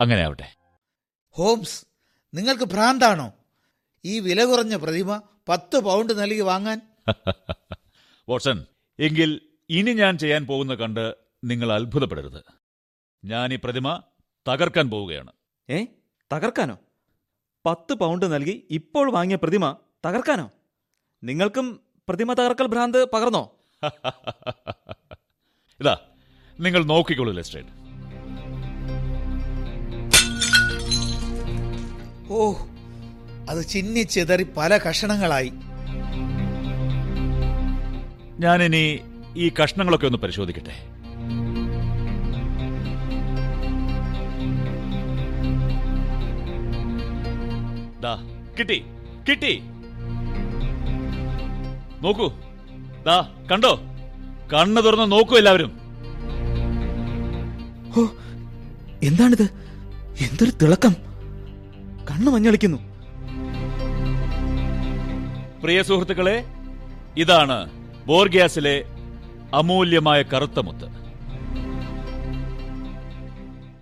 [0.00, 0.56] അങ്ങനെ ആവട്ടെ.
[1.30, 1.86] ഹോംസ്
[2.34, 3.32] നിങ്ങൾക്ക് ഭ്രാന്താണോ?
[4.04, 6.80] ഈ വില കുറഞ്ഞ പ്രതിമ പത്ത് പൗണ്ട് നൽകി വാങ്ങാൻ?
[8.28, 8.66] വാട്സൺ
[8.98, 12.44] എങ്കിൽ ഇനി ഞാൻ ചെയ്യാൻ പോകുന്ന കണ്ട് നിങ്ങൾ അത്ഭുതപ്പെടരുത്.
[13.24, 14.02] ഞാൻ ഈ പ്രതിമ
[14.48, 15.32] തകർക്കാൻ പോവുകയാണ്.
[15.70, 15.84] ഏ
[16.32, 16.78] തകർക്കാനോ?
[17.66, 20.50] പത്ത് പൗണ്ട് നൽകി ഇപ്പോൾ വാങ്ങിയ പ്രതിമ തകർക്കാനോ?
[21.24, 23.44] നിങ്ങൾക്കും പ്രതിമ തകർക്കൽ ഭ്രാന്ത് പകർന്നോ?
[25.80, 25.94] ഇതാ
[26.60, 27.72] നിങ്ങൾ നോക്കിക്കോളൂ ലെസ്റ്റേറ്റ്
[32.30, 32.38] ഓ
[33.48, 35.50] അത് ചിന്നി ചിതറി പല കഷണങ്ങളായി.
[38.40, 38.84] ഞാനിനി
[39.36, 40.74] ഈ കഷ്ണങ്ങളൊക്കെ ഒന്ന് പരിശോധിക്കട്ടെ.
[48.00, 48.14] ദാ
[48.58, 48.78] കിട്ടി
[49.28, 49.52] കിട്ടി.
[52.04, 52.28] നോക്കൂ.
[53.06, 53.80] ദാ കണ്ടോ?
[54.52, 55.70] കണ്ണു തുറന്ന് നോക്കൂ എല്ലാവരും.
[57.96, 58.04] ഓ
[59.02, 59.44] എന്താണിത്?
[60.20, 60.94] എന്തൊരു തിളക്കം.
[62.10, 62.78] കണ്ണു മഞ്ഞളിക്കുന്നു.
[65.62, 66.44] പ്രിയ സുഹൃത്തുക്കളെ
[67.16, 67.58] ഇതാണ്
[68.06, 68.84] ബോർഗ്യാസിലെ
[69.54, 70.86] അമൂല്യമായ കറുത്ത മുത്ത്.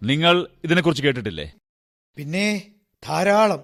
[0.03, 1.53] നിങ്ങൾ ഇതിനെക്കുറിച്ച് കേട്ടിട്ടില്ലേ?
[2.17, 2.63] പിന്നെ
[3.07, 3.63] ധാരാളം.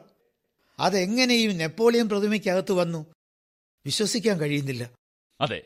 [0.78, 3.06] അതെങ്ങനെയും നെപ്പോളിയൻ പ്രതിമയ്ക്കകത്ത് വന്നു.
[3.88, 4.90] വിശ്വസിക്കാൻ കഴിയുന്നില്ല.
[5.40, 5.62] അതെ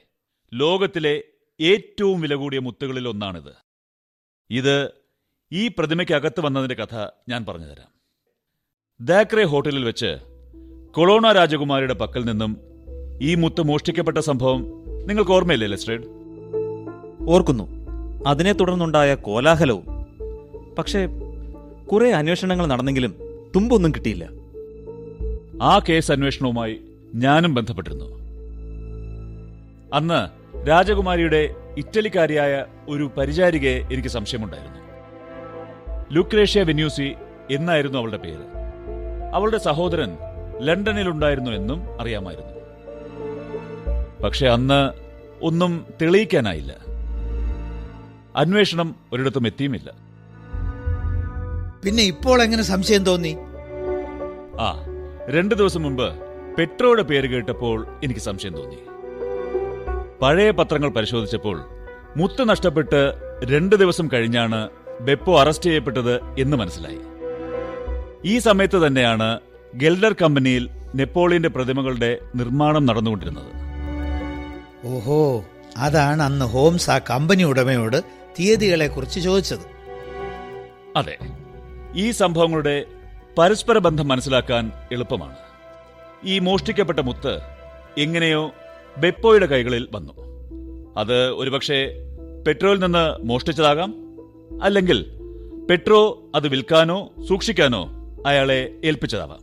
[0.55, 1.25] ലോകത്തിലെ
[1.61, 3.55] ഏറ്റവും വില കൂടിയ മുത്തുകളിൽ ഒന്നാണിത്.
[4.51, 4.91] ഇത്
[5.53, 7.89] ഈ പ്രതിമയ്ക്കകത്ത് വന്നതിന്റെ കഥ ഞാൻ പറഞ്ഞുതരാം.
[9.01, 10.17] ദാക്രെ ഹോട്ടലിൽ വെച്ച്
[10.91, 12.57] കൊളോണ രാജകുമാരിയുടെ പക്കൽ നിന്നും
[13.23, 16.03] ഈ മുത്ത് മോഷ്ടിക്കപ്പെട്ട സംഭവം നിങ്ങൾക്ക് ഓർമ്മയില്ലേ ലെസ്ട്രേഡ്?
[17.29, 17.65] ഓർക്കുന്നു.
[18.27, 19.87] അതിനെ തുടർന്നുണ്ടായ കോലാഹലവും.
[20.79, 21.07] പക്ഷേ
[21.93, 23.15] കുറെ അന്വേഷണങ്ങൾ നടന്നെങ്കിലും
[23.57, 24.29] തുമ്പൊന്നും കിട്ടിയില്ല.
[25.63, 28.05] ആ കേസ് അന്വേഷണവുമായി ഞാനും ബന്ധപ്പെട്ടിരുന്നു.
[29.95, 34.79] അന്ന് രാജകുമാരിയുടെ ഇറ്റലിക്കാരിയായ ഒരു പരിചാരികയെ എനിക്ക് സംശയമുണ്ടായിരുന്നു.
[36.13, 37.15] ലുക്രേഷ്യ വെന്യൂസി
[37.51, 38.41] എന്നായിരുന്നു അവളുടെ പേര്.
[39.35, 40.17] അവളുടെ സഹോദരൻ
[40.61, 42.53] ലണ്ടനിലുണ്ടായിരുന്നു എന്നും അറിയാമായിരുന്നു.
[44.23, 44.91] പക്ഷെ അന്ന്
[45.43, 46.77] ഒന്നും തെളിയിക്കാനായില്ല.
[48.37, 49.93] അന്വേഷണം ഒരിടത്തും എത്തിയുമില്ല.
[51.85, 53.37] പിന്നെ ഇപ്പോൾ എങ്ങനെ സംശയം തോന്നി?
[54.61, 54.85] ആ
[55.29, 58.79] രണ്ടു ദിവസം മുമ്പ് പെട്രോയുടെ പേര് കേട്ടപ്പോൾ എനിക്ക് സംശയം തോന്നി.
[60.23, 61.65] പഴയ പത്രങ്ങൾ പരിശോധിച്ചപ്പോൾ
[62.17, 63.13] മുത്ത് നഷ്ടപ്പെട്ട്
[63.45, 66.99] രണ്ട് ദിവസം കഴിഞ്ഞാണ് ബെപ്പോ അറസ്റ്റ് ചെയ്യപ്പെട്ടത് എന്ന് മനസ്സിലായി.
[68.25, 69.41] ഈ സമയത്ത് തന്നെയാണ്
[69.75, 73.53] ഗെൽഡർ കമ്പനിയിൽ നെപ്പോളിയന്റെ പ്രതിമകളുടെ നിർമ്മാണം നടന്നുകൊണ്ടിരുന്നത്.
[74.85, 75.45] ഓഹോ
[75.77, 78.03] അതാണ് അന്ന് ഹോംസ് ആ കമ്പനി ഉടമയോട്
[78.41, 79.67] തീയതികളെ കുറിച്ച് ചോദിച്ചത്.
[80.97, 81.19] അതെ
[81.95, 82.85] ഈ സംഭവങ്ങളുടെ
[83.39, 85.52] പരസ്പര ബന്ധം മനസ്സിലാക്കാൻ എളുപ്പമാണ്.
[86.25, 87.39] ഈ മോഷ്ടിക്കപ്പെട്ട മുത്ത്
[87.99, 88.53] എങ്ങനെയോ
[88.99, 90.13] ബെപ്പോയുടെ കൈകളിൽ വന്നു.
[90.97, 91.93] അത് ഒരുപക്ഷെ
[92.47, 93.95] പെട്രോയിൽ നിന്ന് മോഷ്ടിച്ചതാകാം
[94.63, 95.07] അല്ലെങ്കിൽ
[95.71, 97.91] പെട്രോ അത് വിൽക്കാനോ സൂക്ഷിക്കാനോ
[98.27, 99.41] അയാളെ ഏൽപ്പിച്ചതാവാം.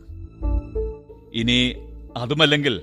[1.34, 1.76] ഇനി
[2.16, 2.82] അതുമല്ലെങ്കിൽ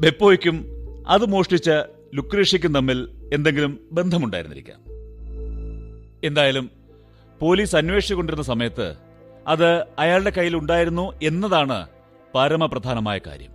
[0.00, 0.66] ബെപ്പോയ്ക്കും
[1.08, 1.70] അത് മോഷ്ടിച്ച
[2.14, 4.80] ലുക്രേഷ്യയ്ക്കും തമ്മിൽ എന്തെങ്കിലും ബന്ധമുണ്ടായിരുന്നിരിക്കാം.
[6.24, 6.70] എന്തായാലും
[7.40, 8.94] പോലീസ് അന്വേഷിച്ചുകൊണ്ടിരുന്ന സമയത്ത്
[9.46, 11.86] അത് അയാളുടെ കയ്യിൽ ഉണ്ടായിരുന്നു എന്നതാണ്
[12.34, 13.52] പരമപ്രധാനമായ കാര്യം.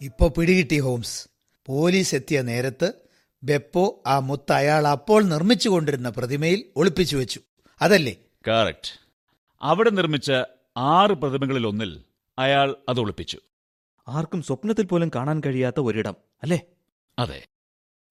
[0.00, 1.28] ഇപ്പോ പിടികിട്ടി ഹോംസ്.
[1.66, 2.92] പോലീസ് എത്തിയ നേരത്ത്
[3.42, 7.40] ബെപ്പോ ആ മുത്ത് അയാൾ അപ്പോൾ നിർമ്മിച്ചുകൊണ്ടിരുന്ന പ്രതിമയിൽ ഒളിപ്പിച്ചു വെച്ചു.
[7.82, 8.16] അതല്ലേ?
[8.48, 9.00] കറക്റ്റ്
[9.62, 10.32] അവിടെ നിർമ്മിച്ച
[10.76, 12.04] ആറ് പ്രതിമകളിൽ ഒന്നിൽ
[12.38, 13.38] അയാൾ അത് ഒളിപ്പിച്ചു.
[14.08, 16.60] ആർക്കും സ്വപ്നത്തിൽ പോലും കാണാൻ കഴിയാത്ത ഒരിടം അല്ലേ?
[17.18, 17.46] അതെ.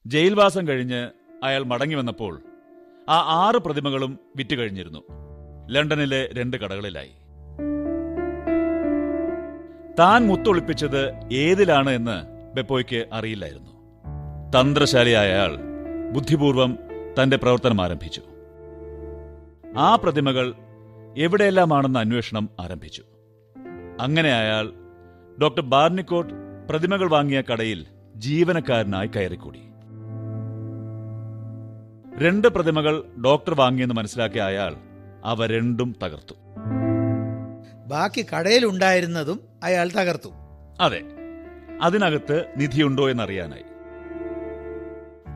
[0.05, 1.09] ജയിൽവാസം കഴിഞ്ഞ്
[1.43, 2.41] അയാൾ മടങ്ങി വന്നപ്പോൾ
[3.09, 5.03] ആ ആറ് പ്രതിമകളും വിറ്റ് കഴിഞ്ഞിരുന്നു.
[5.69, 7.11] ലണ്ടനിലെ രണ്ട് കടകളിലായി.
[10.02, 12.18] താൻ മുത്തൊളിപ്പിച്ചത് ഏതിലാണ് എന്ന്
[12.56, 13.72] ബെപ്പോയ്ക്ക് അറിയില്ലായിരുന്നു.
[14.52, 15.58] തന്ത്രശാലിയായ അയാൾ
[16.14, 16.78] ബുദ്ധിപൂർവം
[17.24, 18.22] തന്റെ പ്രവർത്തനം ആരംഭിച്ചു.
[19.78, 20.54] ആ പ്രതിമകൾ
[21.18, 23.04] എവിടെയെല്ലാമാണെന്ന് അന്വേഷണം ആരംഭിച്ചു.
[24.02, 24.72] അങ്ങനെ അയാൾ
[25.41, 26.34] ഡോക്ടർ ബാർണിക്കോട്ട്
[26.70, 27.86] പ്രതിമകൾ വാങ്ങിയ കടയിൽ
[28.16, 29.60] ജീവനക്കാരനായി കയറിക്കൂടി.
[32.26, 34.76] രണ്ട് പ്രതിമകൾ ഡോക്ടർ വാങ്ങിയെന്ന് മനസ്സിലാക്കിയ അയാൾ
[35.26, 36.34] അവ രണ്ടും തകർത്തു.
[37.91, 40.29] ബാക്കി കടയിലുണ്ടായിരുന്നതും അയാൾ തകർത്തു.
[40.79, 41.01] അതെ.
[41.81, 43.63] അതിനകത്ത് നിധിയുണ്ടോ എന്നറിയാനായി.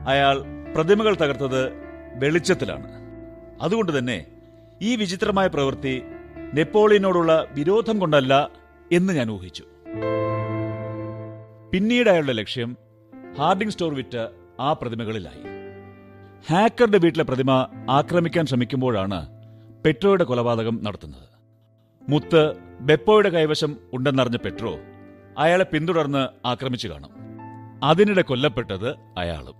[0.06, 0.42] അയാൾ
[0.76, 1.72] പ്രതിമകൾ തകർത്തത്
[2.14, 2.90] വെളിച്ചത്തിലാണ്.
[3.62, 4.26] അതുകൊണ്ട് തന്നെ
[4.82, 6.02] ഈ വിചിത്രമായ പ്രവൃത്തി
[6.54, 8.48] നെപ്പോളിയനോടുള്ള വിരോധം കൊണ്ടല്ല
[8.92, 9.64] എന്ന് ഞാൻ ഊഹിച്ചു.
[11.72, 12.76] പിന്നീട് അയാളുടെ ലക്ഷ്യം
[13.38, 14.28] ഹാർഡിംഗ് സ്റ്റോർ വിറ്റ
[14.60, 15.42] ആ പ്രതിമകളിലായി.
[16.50, 19.26] ഹാക്കറുടെ വീട്ടിലെ പ്രതിമ ആക്രമിക്കാൻ ശ്രമിക്കുമ്പോഴാണ്
[19.84, 21.35] പെട്രോയുടെ കൊലപാതകം നടത്തുന്നത്.
[22.08, 24.78] മുത്ത് ബെപ്പോയുടെ കൈവശം ഉണ്ടെന്നറിഞ്ഞ പെട്രോ
[25.38, 27.10] അയാളെ പിന്തുടർന്ന് ആക്രമിച്ചു കാണും.
[27.84, 29.54] അതിനിടെ കൊല്ലപ്പെട്ടത് അയാളും.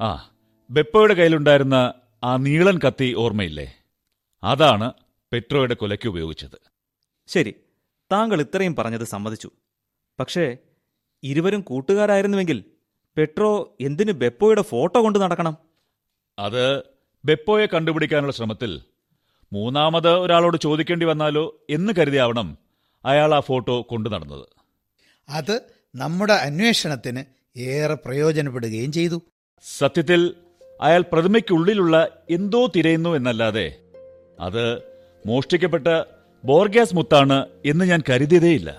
[0.00, 0.30] ആ
[0.70, 3.76] ബെപ്പോയുടെ കയ്യിലുണ്ടായിരുന്ന ആ നീളൻ കത്തി ഓർമ്മയില്ലേ?
[4.44, 4.92] അതാണ്
[5.32, 6.58] പെട്രോയുടെ കൊലയ്ക്ക് ഉപയോഗിച്ചത്.
[7.26, 7.54] ശരി
[8.12, 9.50] താങ്കൾ ഇത്രയും പറഞ്ഞത് സമ്മതിച്ചു.
[10.20, 10.56] പക്ഷേ
[11.22, 12.64] ഇരുവരും കൂട്ടുകാരായിരുന്നുവെങ്കിൽ
[13.16, 15.56] പെട്രോ എന്തിനു ബെപ്പോയുടെ ഫോട്ടോ കൊണ്ട് നടക്കണം?
[16.38, 16.82] അത്
[17.24, 18.82] ബെപ്പോയെ കണ്ടുപിടിക്കാനുള്ള ശ്രമത്തിൽ
[19.52, 22.58] മൂന്നാമത് ഒരാളോട് ചോദിക്കേണ്ടി വന്നാലോ എന്ന് കരുതിയാവണം
[23.04, 24.46] അയാൾ ആ ഫോട്ടോ കൊണ്ടു നടന്നത്.
[25.28, 25.62] അത്
[25.94, 27.22] നമ്മുടെ അന്വേഷണത്തിന്
[27.58, 29.22] ഏറെ പ്രയോജനപ്പെടുകയും ചെയ്തു.
[29.76, 30.34] സത്യത്തിൽ
[30.80, 33.78] അയാൾ പ്രതിമയ്ക്കുള്ളിലുള്ള എന്തോ തിരയുന്നു എന്നല്ലാതെ
[34.40, 34.78] അത്
[35.26, 35.86] മോഷ്ടിക്കപ്പെട്ട
[36.44, 38.70] ബോർഗ്യാസ് മുത്താണ് എന്ന് ഞാൻ കരുതിയതേയില്ല.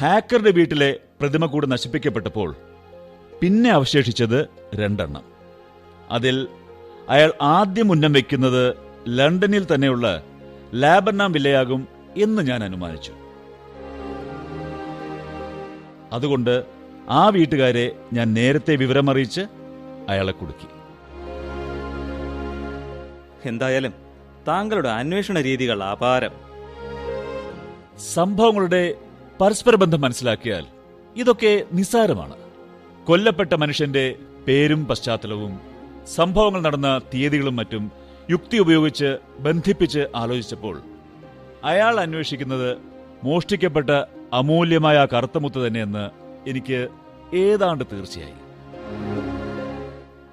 [0.00, 2.54] ഹാക്കറുടെ വീട്ടിലെ പ്രതിമ കൂടെ നശിപ്പിക്കപ്പെട്ടപ്പോൾ
[3.42, 5.24] പിന്നെ അവശേഷിച്ചത് രണ്ടെണ്ണം.
[6.10, 6.48] അതിൽ
[7.08, 10.22] അയാൾ ആദ്യം ഉന്നം വയ്ക്കുന്നത് ലണ്ടനിൽ തന്നെയുള്ള
[10.74, 13.12] ലാബർനാം വിലയാകും എന്ന് ഞാൻ അനുമാനിച്ചു.
[16.12, 16.64] അതുകൊണ്ട്
[17.08, 19.40] ആ വീട്ടുകാരെ ഞാൻ നേരത്തെ വിവരമറിയിച്ച്
[20.08, 20.66] അയാളെ കൊടുക്കി.
[23.48, 23.94] എന്തായാലും
[24.48, 26.30] താങ്കളുടെ അന്വേഷണ രീതികൾ അപാരം.
[28.14, 28.94] സംഭവങ്ങളുടെ
[29.40, 30.66] പരസ്പര ബന്ധം മനസ്സിലാക്കിയാൽ
[31.16, 32.36] ഇതൊക്കെ നിസ്സാരമാണ്.
[33.06, 34.14] കൊല്ലപ്പെട്ട മനുഷ്യന്റെ
[34.48, 35.60] പേരും പശ്ചാത്തലവും
[36.14, 40.82] സംഭവങ്ങൾ നടന്ന തീയതികളും മറ്റും യുക്തി ഉപയോഗിച്ച് ബന്ധിപ്പിച്ച് ആലോചിച്ചപ്പോൾ
[41.64, 42.76] അയാൾ അന്വേഷിക്കുന്നത്
[43.24, 43.90] മോഷ്ടിക്കപ്പെട്ട
[44.32, 46.10] അമൂല്യമായ കറുത്തമുത്ത് തന്നെയെന്ന്
[46.50, 46.88] എനിക്ക്
[47.34, 48.34] ഏതാണ്ട് തീർച്ചയായി.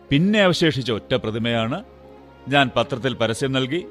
[0.09, 1.83] പിന്നെ അവശേഷിച്ച ഒറ്റ പ്രതിമയാണ്
[2.47, 3.85] ഞാൻ പത്രത്തിൽ പരസ്യം നൽകി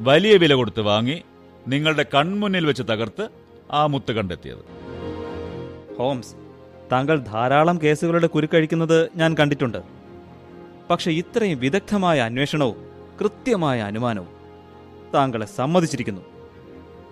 [0.00, 1.22] വലിയ വില കൊടുത്ത് വാങ്ങി
[1.68, 3.28] നിങ്ങളുടെ കൺമുന്നിൽ വെച്ച് തകർത്ത്
[3.70, 4.64] ആ മുത്ത് കണ്ടെത്തിയത്.
[5.98, 6.34] ഹോംസ്
[6.92, 9.82] താങ്കൾ ധാരാളം കേസുകളുടെ കുരുക്കഴിക്കുന്നത് ഞാൻ കണ്ടിട്ടുണ്ട്.
[10.90, 14.28] പക്ഷെ ഇത്രയും വിദഗ്ധമായ അന്വേഷണവും കൃത്യമായ അനുമാനവും
[15.14, 16.20] താങ്കളെ സമ്മതിച്ചിരിക്കുന്നു.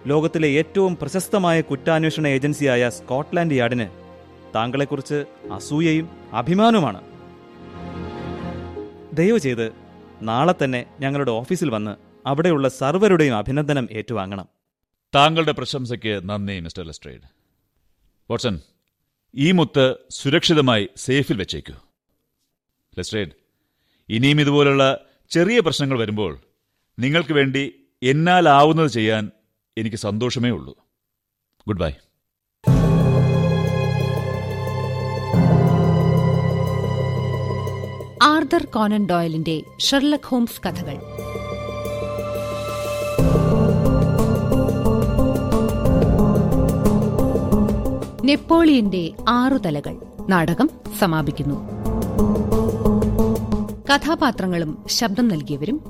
[0.06, 3.88] ലോകത്തിലെ ഏറ്റവും പ്രശസ്തമായ കുറ്റാന്വേഷണ ഏജൻസിയായ സ്കോട്ട്ലാൻഡ് യാർഡിന്
[4.54, 7.00] താങ്കളെക്കുറിച്ച് അസൂയയും അഭിമാനവുമാണ്.
[9.12, 9.72] ദയവ് ചെയ്ത്
[10.22, 11.96] നാളെ തന്നെ ഞങ്ങളുടെ ഓഫീസിൽ വന്ന്
[12.26, 14.48] അവിടെയുള്ള സർവരുടെയും അഭിനന്ദനം ഏറ്റുവാങ്ങണം.
[15.14, 17.20] താങ്കളുടെ പ്രശംസയ്ക്ക് നന്ദി മിസ്റ്റർ ലെസ്ട്രേഡ്.
[18.30, 18.60] വാട്സൺ
[19.34, 21.74] ഈ മുത്ത് സുരക്ഷിതമായി സേഫിൽ വെച്ചേക്കൂ.
[22.98, 23.28] ലെസ്ട്രേഡ്
[24.08, 25.00] ഇനിയും ഇതുപോലുള്ള
[25.32, 26.38] ചെറിയ പ്രശ്നങ്ങൾ വരുമ്പോൾ
[26.98, 29.30] നിങ്ങൾക്ക് വേണ്ടി എന്നാലാവുന്നത് ചെയ്യാൻ
[29.78, 30.76] എനിക്ക് സന്തോഷമേ ഉള്ളൂ.
[31.68, 31.92] ഗുഡ് ബൈ
[38.22, 40.96] ആർദർ കോനൻ ഡോയലിന്റെ ഷെർലക് ഹോംസ് കഥകൾ.
[48.24, 49.96] നെപ്പോളിയന്റെ ആറു തലകൾ
[50.28, 51.82] നാടകം സമാപിക്കുന്നു.
[53.92, 55.80] കഥാപാത്രങ്ങളും ശബ്ദം നൽകിയവരും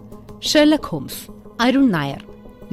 [0.43, 1.21] Sherlock Holmes
[1.61, 2.25] Arun Nair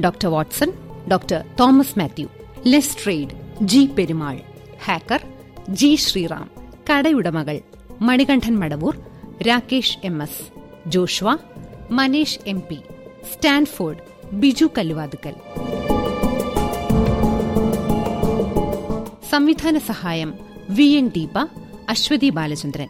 [0.04, 0.72] doctor Watson
[1.10, 2.28] doctor Thomas Mathew
[2.66, 3.30] Lestrade
[3.62, 4.40] G Perumal
[4.84, 5.26] Harker
[5.68, 6.50] G Sreeram
[6.90, 7.60] കടയുടമകൾ
[8.00, 8.98] Manikandan Madavoor
[9.42, 10.42] Rakesh M S
[10.86, 11.36] Joshua
[11.90, 12.78] Manesh M P
[13.32, 15.34] Stanford Biju Kalluvathukkal.
[19.30, 20.34] സംവിധാന സഹായം
[20.70, 21.38] V N Deepa
[21.88, 22.88] Aswathy Balachandran.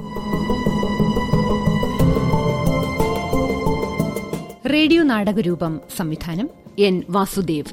[4.72, 6.48] Radio നാടകരൂപം സംവിധാനം
[6.78, 7.72] N Vasudev.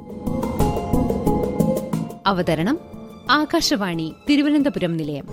[2.27, 2.77] അവതരണം
[3.31, 5.25] ആകാശവാണി തിരുവനന്തപുരം നിലയം.